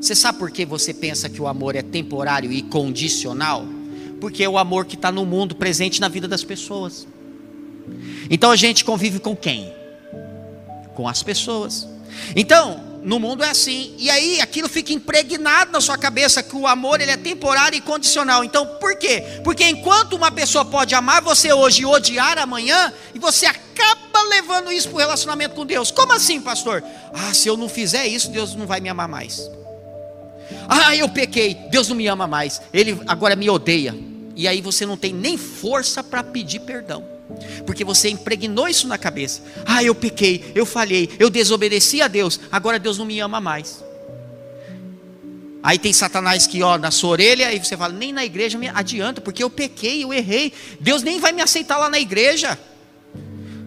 Você 0.00 0.14
sabe 0.14 0.38
por 0.38 0.50
que 0.50 0.64
você 0.64 0.94
pensa 0.94 1.28
que 1.28 1.42
o 1.42 1.46
amor 1.46 1.76
é 1.76 1.82
temporário 1.82 2.50
e 2.50 2.62
condicional? 2.62 3.66
Porque 4.22 4.42
é 4.42 4.48
o 4.48 4.56
amor 4.56 4.86
que 4.86 4.94
está 4.94 5.12
no 5.12 5.26
mundo 5.26 5.54
presente 5.54 6.00
na 6.00 6.08
vida 6.08 6.26
das 6.26 6.42
pessoas. 6.42 7.06
Então 8.30 8.50
a 8.50 8.56
gente 8.56 8.82
convive 8.82 9.18
com 9.18 9.36
quem? 9.36 9.70
Com 10.94 11.06
as 11.06 11.22
pessoas. 11.22 11.86
Então, 12.34 12.82
no 13.02 13.20
mundo 13.20 13.44
é 13.44 13.50
assim. 13.50 13.94
E 13.98 14.08
aí 14.08 14.40
aquilo 14.40 14.70
fica 14.70 14.94
impregnado 14.94 15.70
na 15.70 15.82
sua 15.82 15.98
cabeça 15.98 16.42
que 16.42 16.56
o 16.56 16.66
amor 16.66 16.98
ele 17.02 17.10
é 17.10 17.18
temporário 17.18 17.76
e 17.76 17.80
condicional. 17.82 18.42
Então, 18.42 18.64
por 18.80 18.96
quê? 18.96 19.22
Porque 19.44 19.64
enquanto 19.64 20.14
uma 20.14 20.30
pessoa 20.30 20.64
pode 20.64 20.94
amar 20.94 21.20
você 21.20 21.52
hoje 21.52 21.84
odiar 21.84 22.38
amanhã, 22.38 22.90
e 23.14 23.18
você 23.18 23.44
acaba 23.44 24.03
levando 24.28 24.72
isso 24.72 24.88
para 24.88 24.96
o 24.96 24.98
relacionamento 24.98 25.54
com 25.54 25.64
Deus. 25.64 25.90
Como 25.90 26.12
assim, 26.12 26.40
pastor? 26.40 26.82
Ah, 27.12 27.32
se 27.34 27.48
eu 27.48 27.56
não 27.56 27.68
fizer 27.68 28.06
isso, 28.06 28.30
Deus 28.30 28.54
não 28.54 28.66
vai 28.66 28.80
me 28.80 28.88
amar 28.88 29.08
mais. 29.08 29.50
Ah, 30.68 30.94
eu 30.94 31.08
pequei, 31.08 31.54
Deus 31.70 31.88
não 31.88 31.96
me 31.96 32.06
ama 32.06 32.26
mais. 32.26 32.60
Ele 32.72 33.00
agora 33.06 33.36
me 33.36 33.48
odeia. 33.48 33.94
E 34.36 34.48
aí 34.48 34.60
você 34.60 34.84
não 34.84 34.96
tem 34.96 35.12
nem 35.12 35.36
força 35.36 36.02
para 36.02 36.22
pedir 36.22 36.60
perdão 36.60 37.14
porque 37.64 37.84
você 37.84 38.10
impregnou 38.10 38.68
isso 38.68 38.86
na 38.86 38.98
cabeça. 38.98 39.42
Ah, 39.64 39.82
eu 39.82 39.94
pequei, 39.94 40.52
eu 40.54 40.66
falhei, 40.66 41.10
eu 41.18 41.30
desobedeci 41.30 42.02
a 42.02 42.08
Deus, 42.08 42.38
agora 42.52 42.78
Deus 42.78 42.98
não 42.98 43.06
me 43.06 43.18
ama 43.20 43.40
mais. 43.40 43.82
Aí 45.62 45.78
tem 45.78 45.94
Satanás 45.94 46.46
que 46.46 46.62
ó 46.62 46.76
na 46.76 46.90
sua 46.90 47.10
orelha 47.10 47.50
e 47.54 47.58
você 47.58 47.74
fala, 47.74 47.94
nem 47.94 48.12
na 48.12 48.22
igreja 48.22 48.58
me 48.58 48.68
adianta, 48.68 49.22
porque 49.22 49.42
eu 49.42 49.48
pequei, 49.48 50.04
eu 50.04 50.12
errei. 50.12 50.52
Deus 50.78 51.02
nem 51.02 51.18
vai 51.18 51.32
me 51.32 51.40
aceitar 51.40 51.78
lá 51.78 51.88
na 51.88 51.98
igreja. 51.98 52.58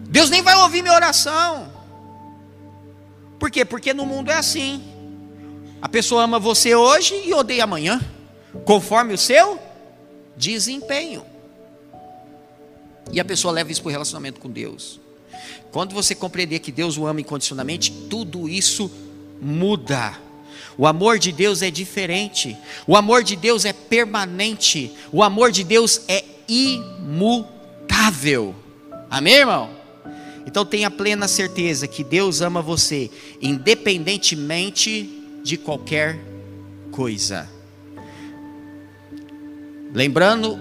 Deus 0.08 0.30
nem 0.30 0.42
vai 0.42 0.56
ouvir 0.56 0.82
minha 0.82 0.94
oração. 0.94 1.70
Por 3.38 3.50
quê? 3.50 3.64
Porque 3.64 3.92
no 3.94 4.06
mundo 4.06 4.30
é 4.30 4.34
assim. 4.34 4.82
A 5.80 5.88
pessoa 5.88 6.24
ama 6.24 6.38
você 6.38 6.74
hoje 6.74 7.14
e 7.24 7.32
odeia 7.32 7.64
amanhã, 7.64 8.00
conforme 8.64 9.14
o 9.14 9.18
seu 9.18 9.60
desempenho. 10.36 11.24
E 13.12 13.20
a 13.20 13.24
pessoa 13.24 13.52
leva 13.52 13.70
isso 13.70 13.82
para 13.82 13.90
o 13.90 13.92
relacionamento 13.92 14.40
com 14.40 14.50
Deus. 14.50 14.98
Quando 15.70 15.94
você 15.94 16.14
compreender 16.14 16.58
que 16.60 16.72
Deus 16.72 16.96
o 16.96 17.06
ama 17.06 17.20
incondicionalmente, 17.20 17.92
tudo 18.08 18.48
isso 18.48 18.90
muda. 19.40 20.18
O 20.76 20.86
amor 20.86 21.18
de 21.18 21.30
Deus 21.32 21.60
é 21.60 21.70
diferente. 21.70 22.56
O 22.86 22.96
amor 22.96 23.22
de 23.22 23.36
Deus 23.36 23.66
é 23.66 23.72
permanente. 23.72 24.90
O 25.12 25.22
amor 25.22 25.52
de 25.52 25.62
Deus 25.64 26.00
é 26.08 26.24
imutável. 26.48 27.44
Amém, 29.10 29.34
irmão? 29.34 29.77
Então 30.48 30.64
tenha 30.64 30.90
plena 30.90 31.28
certeza 31.28 31.86
que 31.86 32.02
Deus 32.02 32.40
ama 32.40 32.62
você, 32.62 33.10
independentemente 33.38 35.06
de 35.44 35.58
qualquer 35.58 36.18
coisa. 36.90 37.46
Lembrando 39.92 40.58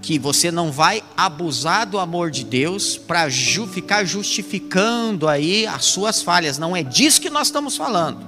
que 0.00 0.20
você 0.20 0.52
não 0.52 0.70
vai 0.70 1.02
abusar 1.16 1.84
do 1.84 1.98
amor 1.98 2.30
de 2.30 2.44
Deus 2.44 2.96
para 2.96 3.28
ju 3.28 3.66
ficar 3.66 4.04
justificando 4.04 5.26
aí 5.26 5.66
as 5.66 5.86
suas 5.86 6.22
falhas. 6.22 6.56
Não 6.56 6.76
é 6.76 6.84
disso 6.84 7.20
que 7.20 7.28
nós 7.28 7.48
estamos 7.48 7.76
falando. 7.76 8.24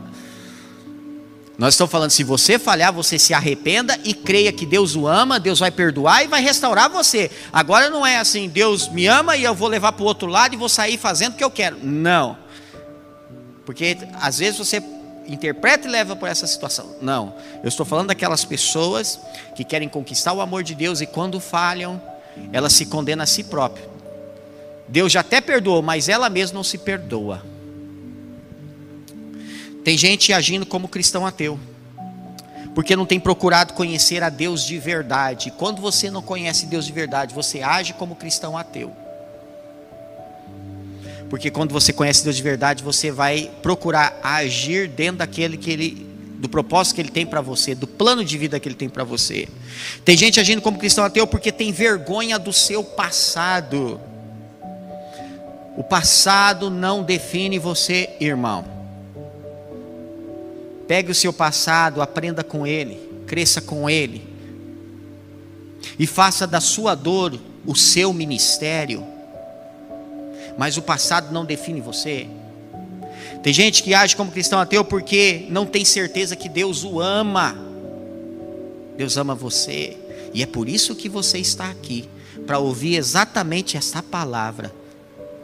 Nós 1.60 1.74
estamos 1.74 1.92
falando, 1.92 2.10
se 2.10 2.24
você 2.24 2.58
falhar, 2.58 2.90
você 2.90 3.18
se 3.18 3.34
arrependa 3.34 4.00
e 4.02 4.14
creia 4.14 4.50
que 4.50 4.64
Deus 4.64 4.96
o 4.96 5.06
ama, 5.06 5.38
Deus 5.38 5.58
vai 5.58 5.70
perdoar 5.70 6.24
e 6.24 6.26
vai 6.26 6.40
restaurar 6.40 6.88
você. 6.88 7.30
Agora 7.52 7.90
não 7.90 8.06
é 8.06 8.16
assim, 8.16 8.48
Deus 8.48 8.88
me 8.88 9.06
ama 9.06 9.36
e 9.36 9.44
eu 9.44 9.54
vou 9.54 9.68
levar 9.68 9.92
para 9.92 10.02
o 10.02 10.06
outro 10.06 10.26
lado 10.26 10.54
e 10.54 10.56
vou 10.56 10.70
sair 10.70 10.96
fazendo 10.96 11.34
o 11.34 11.36
que 11.36 11.44
eu 11.44 11.50
quero. 11.50 11.76
Não. 11.82 12.38
Porque 13.66 13.98
às 14.22 14.38
vezes 14.38 14.56
você 14.56 14.82
interpreta 15.28 15.86
e 15.86 15.90
leva 15.90 16.16
por 16.16 16.30
essa 16.30 16.46
situação. 16.46 16.96
Não, 17.02 17.34
eu 17.62 17.68
estou 17.68 17.84
falando 17.84 18.06
daquelas 18.06 18.42
pessoas 18.42 19.20
que 19.54 19.62
querem 19.62 19.86
conquistar 19.86 20.32
o 20.32 20.40
amor 20.40 20.62
de 20.62 20.74
Deus 20.74 21.02
e 21.02 21.06
quando 21.06 21.38
falham, 21.40 22.00
elas 22.54 22.72
se 22.72 22.86
condenam 22.86 23.22
a 23.22 23.26
si 23.26 23.44
próprias. 23.44 23.86
Deus 24.88 25.12
já 25.12 25.20
até 25.20 25.42
perdoou, 25.42 25.82
mas 25.82 26.08
ela 26.08 26.30
mesma 26.30 26.54
não 26.54 26.64
se 26.64 26.78
perdoa. 26.78 27.42
Tem 29.84 29.96
gente 29.96 30.32
agindo 30.32 30.66
como 30.66 30.88
cristão 30.88 31.26
ateu, 31.26 31.58
porque 32.74 32.94
não 32.94 33.06
tem 33.06 33.18
procurado 33.18 33.72
conhecer 33.72 34.22
a 34.22 34.28
Deus 34.28 34.64
de 34.64 34.78
verdade. 34.78 35.50
Quando 35.56 35.80
você 35.80 36.10
não 36.10 36.22
conhece 36.22 36.66
Deus 36.66 36.86
de 36.86 36.92
verdade, 36.92 37.34
você 37.34 37.62
age 37.62 37.92
como 37.94 38.14
cristão 38.14 38.56
ateu. 38.56 38.92
Porque 41.28 41.50
quando 41.50 41.72
você 41.72 41.92
conhece 41.92 42.24
Deus 42.24 42.36
de 42.36 42.42
verdade, 42.42 42.82
você 42.82 43.10
vai 43.10 43.50
procurar 43.62 44.18
agir 44.22 44.88
dentro 44.88 45.18
daquele 45.18 45.56
que 45.56 45.70
ele 45.70 46.10
do 46.40 46.48
propósito 46.48 46.94
que 46.94 47.02
ele 47.02 47.10
tem 47.10 47.26
para 47.26 47.42
você, 47.42 47.74
do 47.74 47.86
plano 47.86 48.24
de 48.24 48.38
vida 48.38 48.58
que 48.58 48.66
ele 48.66 48.74
tem 48.74 48.88
para 48.88 49.04
você. 49.04 49.46
Tem 50.04 50.16
gente 50.16 50.40
agindo 50.40 50.62
como 50.62 50.78
cristão 50.78 51.04
ateu 51.04 51.26
porque 51.26 51.52
tem 51.52 51.70
vergonha 51.70 52.38
do 52.38 52.52
seu 52.52 52.82
passado. 52.82 54.00
O 55.76 55.84
passado 55.84 56.70
não 56.70 57.02
define 57.02 57.58
você, 57.58 58.16
irmão. 58.18 58.79
Pegue 60.90 61.12
o 61.12 61.14
seu 61.14 61.32
passado, 61.32 62.02
aprenda 62.02 62.42
com 62.42 62.66
ele, 62.66 62.98
cresça 63.24 63.60
com 63.60 63.88
ele. 63.88 64.26
E 65.96 66.04
faça 66.04 66.48
da 66.48 66.60
sua 66.60 66.96
dor 66.96 67.38
o 67.64 67.76
seu 67.76 68.12
ministério. 68.12 69.06
Mas 70.58 70.76
o 70.76 70.82
passado 70.82 71.32
não 71.32 71.44
define 71.44 71.80
você. 71.80 72.26
Tem 73.40 73.52
gente 73.52 73.84
que 73.84 73.94
age 73.94 74.16
como 74.16 74.32
cristão 74.32 74.58
ateu 74.58 74.84
porque 74.84 75.46
não 75.48 75.64
tem 75.64 75.84
certeza 75.84 76.34
que 76.34 76.48
Deus 76.48 76.82
o 76.82 76.98
ama. 76.98 77.56
Deus 78.96 79.16
ama 79.16 79.32
você. 79.32 79.96
E 80.34 80.42
é 80.42 80.46
por 80.46 80.68
isso 80.68 80.96
que 80.96 81.08
você 81.08 81.38
está 81.38 81.70
aqui 81.70 82.08
para 82.48 82.58
ouvir 82.58 82.96
exatamente 82.96 83.76
esta 83.76 84.02
palavra. 84.02 84.74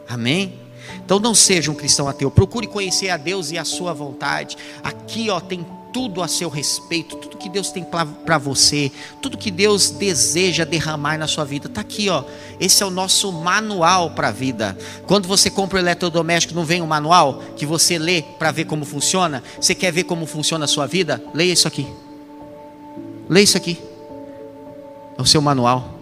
Amém? 0.09 0.66
Então 1.03 1.19
não 1.19 1.33
seja 1.33 1.71
um 1.71 1.75
cristão 1.75 2.07
ateu, 2.07 2.29
procure 2.29 2.67
conhecer 2.67 3.09
a 3.09 3.17
Deus 3.17 3.51
e 3.51 3.57
a 3.57 3.65
sua 3.65 3.93
vontade. 3.93 4.57
Aqui, 4.83 5.29
ó, 5.29 5.39
tem 5.39 5.65
tudo 5.97 6.21
a 6.21 6.27
seu 6.27 6.49
respeito, 6.49 7.15
tudo 7.15 7.37
que 7.37 7.49
Deus 7.49 7.71
tem 7.71 7.83
para 7.83 8.37
você, 8.37 8.91
tudo 9.21 9.37
que 9.37 9.49
Deus 9.49 9.89
deseja 9.89 10.63
derramar 10.63 11.17
na 11.17 11.27
sua 11.27 11.43
vida, 11.43 11.67
está 11.67 11.81
aqui, 11.81 12.07
ó. 12.09 12.23
Esse 12.59 12.83
é 12.83 12.85
o 12.85 12.91
nosso 12.91 13.31
manual 13.31 14.11
para 14.11 14.27
a 14.27 14.31
vida. 14.31 14.77
Quando 15.07 15.27
você 15.27 15.49
compra 15.49 15.77
o 15.77 15.81
eletrodoméstico, 15.81 16.53
não 16.53 16.63
vem 16.63 16.81
um 16.81 16.87
manual 16.87 17.41
que 17.55 17.65
você 17.65 17.97
lê 17.97 18.21
para 18.21 18.51
ver 18.51 18.65
como 18.65 18.85
funciona? 18.85 19.43
Você 19.59 19.73
quer 19.73 19.91
ver 19.91 20.03
como 20.03 20.25
funciona 20.25 20.65
a 20.65 20.67
sua 20.67 20.85
vida? 20.85 21.23
Leia 21.33 21.53
isso 21.53 21.67
aqui. 21.67 21.87
Leia 23.27 23.43
isso 23.43 23.57
aqui. 23.57 23.79
É 25.17 25.21
o 25.21 25.25
seu 25.25 25.41
manual. 25.41 25.95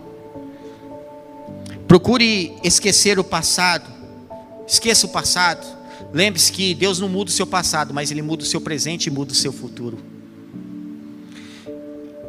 Procure 1.87 2.53
esquecer 2.63 3.17
o 3.17 3.23
passado. 3.23 3.94
Esqueça 4.67 5.05
o 5.05 5.09
passado. 5.09 5.65
Lembre-se 6.13 6.51
que 6.51 6.73
Deus 6.73 6.99
não 6.99 7.09
muda 7.09 7.29
o 7.29 7.33
seu 7.33 7.47
passado, 7.47 7.93
mas 7.93 8.11
Ele 8.11 8.21
muda 8.21 8.43
o 8.43 8.45
seu 8.45 8.59
presente 8.61 9.07
e 9.07 9.11
muda 9.11 9.31
o 9.31 9.35
seu 9.35 9.53
futuro. 9.53 9.97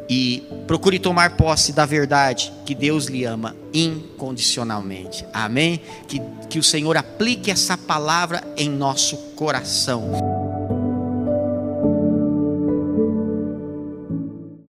E 0.09 0.43
procure 0.65 0.99
tomar 0.99 1.35
posse 1.35 1.73
da 1.73 1.85
verdade 1.85 2.53
que 2.65 2.73
Deus 2.73 3.05
lhe 3.05 3.25
ama 3.25 3.55
incondicionalmente. 3.73 5.25
Amém? 5.33 5.81
Que, 6.07 6.21
que 6.49 6.59
o 6.59 6.63
Senhor 6.63 6.95
aplique 6.95 7.51
essa 7.51 7.77
palavra 7.77 8.41
em 8.55 8.69
nosso 8.69 9.17
coração. 9.35 10.36